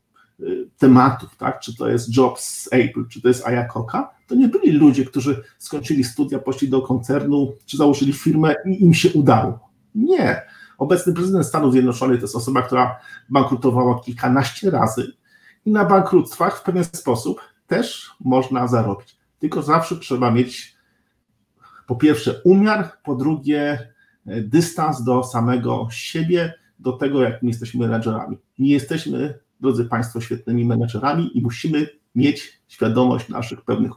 [0.79, 1.61] tematów, tak?
[1.61, 5.43] czy to jest Jobs z Apple, czy to jest Ayakoka, to nie byli ludzie, którzy
[5.59, 9.71] skończyli studia, poszli do koncernu, czy założyli firmę i im się udało.
[9.95, 10.43] Nie.
[10.79, 15.13] Obecny prezydent Stanów Zjednoczonych to jest osoba, która bankrutowała kilkanaście razy
[15.65, 19.17] i na bankructwach w pewien sposób też można zarobić.
[19.39, 20.77] Tylko zawsze trzeba mieć
[21.87, 23.93] po pierwsze umiar, po drugie
[24.27, 28.39] dystans do samego siebie, do tego, jak my jesteśmy menedżerami.
[28.59, 33.93] Nie jesteśmy drodzy Państwo, świetnymi menedżerami i musimy mieć świadomość naszych pewnych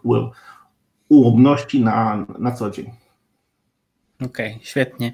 [1.10, 2.92] ułomności na, na co dzień.
[4.26, 5.14] Okej, okay, świetnie.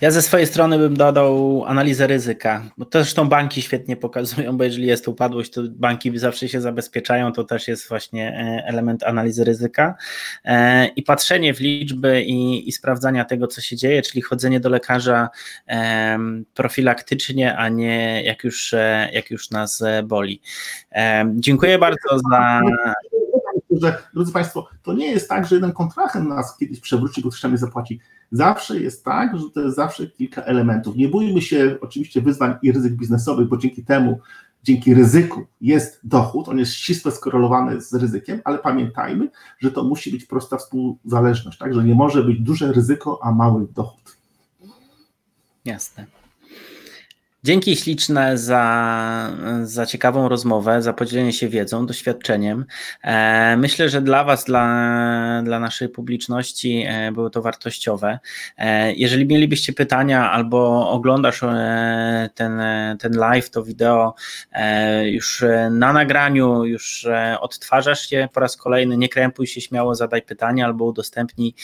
[0.00, 4.64] Ja ze swojej strony bym dodał analizę ryzyka, bo to zresztą banki świetnie pokazują, bo
[4.64, 9.44] jeżeli jest upadłość, to banki zawsze się zabezpieczają, to też jest właśnie e, element analizy
[9.44, 9.94] ryzyka
[10.44, 14.68] e, i patrzenie w liczby i, i sprawdzania tego, co się dzieje, czyli chodzenie do
[14.68, 15.28] lekarza
[16.54, 20.40] profilaktycznie, a nie jak już, e, jak już nas boli.
[21.34, 22.60] Dziękuję bardzo za
[23.80, 27.56] że, drodzy Państwo, to nie jest tak, że jeden kontrahent nas kiedyś przewróci, bo trzeba
[27.56, 28.00] zapłaci.
[28.32, 30.96] Zawsze jest tak, że to jest zawsze kilka elementów.
[30.96, 34.20] Nie bójmy się oczywiście wyzwań i ryzyk biznesowych, bo dzięki temu,
[34.62, 40.10] dzięki ryzyku jest dochód, on jest ścisle skorelowany z ryzykiem, ale pamiętajmy, że to musi
[40.10, 41.74] być prosta współzależność, tak?
[41.74, 44.16] że nie może być duże ryzyko, a mały dochód.
[45.64, 46.15] Jasne.
[47.46, 49.32] Dzięki śliczne za,
[49.62, 52.64] za ciekawą rozmowę, za podzielenie się wiedzą, doświadczeniem.
[53.02, 58.18] E, myślę, że dla Was, dla, dla naszej publiczności e, było to wartościowe.
[58.58, 61.40] E, jeżeli mielibyście pytania albo oglądasz
[62.34, 62.60] ten,
[62.98, 64.14] ten live, to wideo
[65.04, 67.06] już na nagraniu, już
[67.40, 71.54] odtwarzasz się po raz kolejny, nie krępuj się śmiało, zadaj pytania albo udostępnij.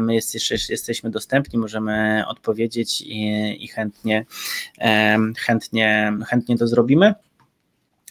[0.00, 0.34] My jest,
[0.70, 4.24] jesteśmy dostępni, możemy odpowiedzieć i, i chętnie
[5.38, 7.14] chętnie, chętnie to zrobimy.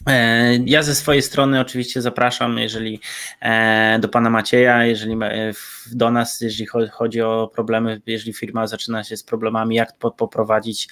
[0.08, 3.00] E, ja ze swojej strony oczywiście zapraszam, jeżeli
[3.40, 5.52] e, do pana Macieja, jeżeli e,
[5.92, 10.88] do nas, jeżeli chodzi o problemy, jeżeli firma zaczyna się z problemami, jak poprowadzić,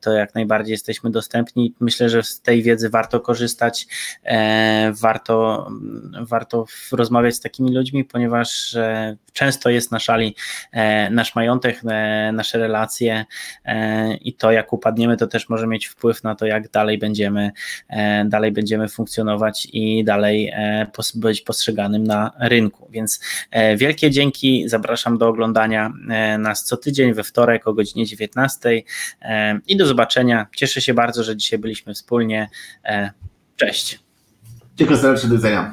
[0.00, 1.74] to jak najbardziej jesteśmy dostępni.
[1.80, 3.86] Myślę, że z tej wiedzy warto korzystać,
[4.92, 5.68] warto,
[6.20, 8.76] warto rozmawiać z takimi ludźmi, ponieważ
[9.32, 10.36] często jest na szali
[11.10, 11.80] nasz majątek,
[12.32, 13.24] nasze relacje
[14.20, 17.52] i to jak upadniemy, to też może mieć wpływ na to, jak dalej będziemy
[18.24, 22.88] dalej będziemy funkcjonować i dalej e, być postrzeganym na rynku.
[22.90, 23.20] Więc
[23.50, 25.92] e, wielkie dzięki, zapraszam do oglądania
[26.38, 28.82] nas co tydzień we wtorek o godzinie 19
[29.66, 30.46] i do zobaczenia.
[30.56, 32.48] Cieszę się bardzo, że dzisiaj byliśmy wspólnie.
[33.56, 34.00] Cześć.
[34.76, 35.72] Dziękuję serdecznie, do widzenia.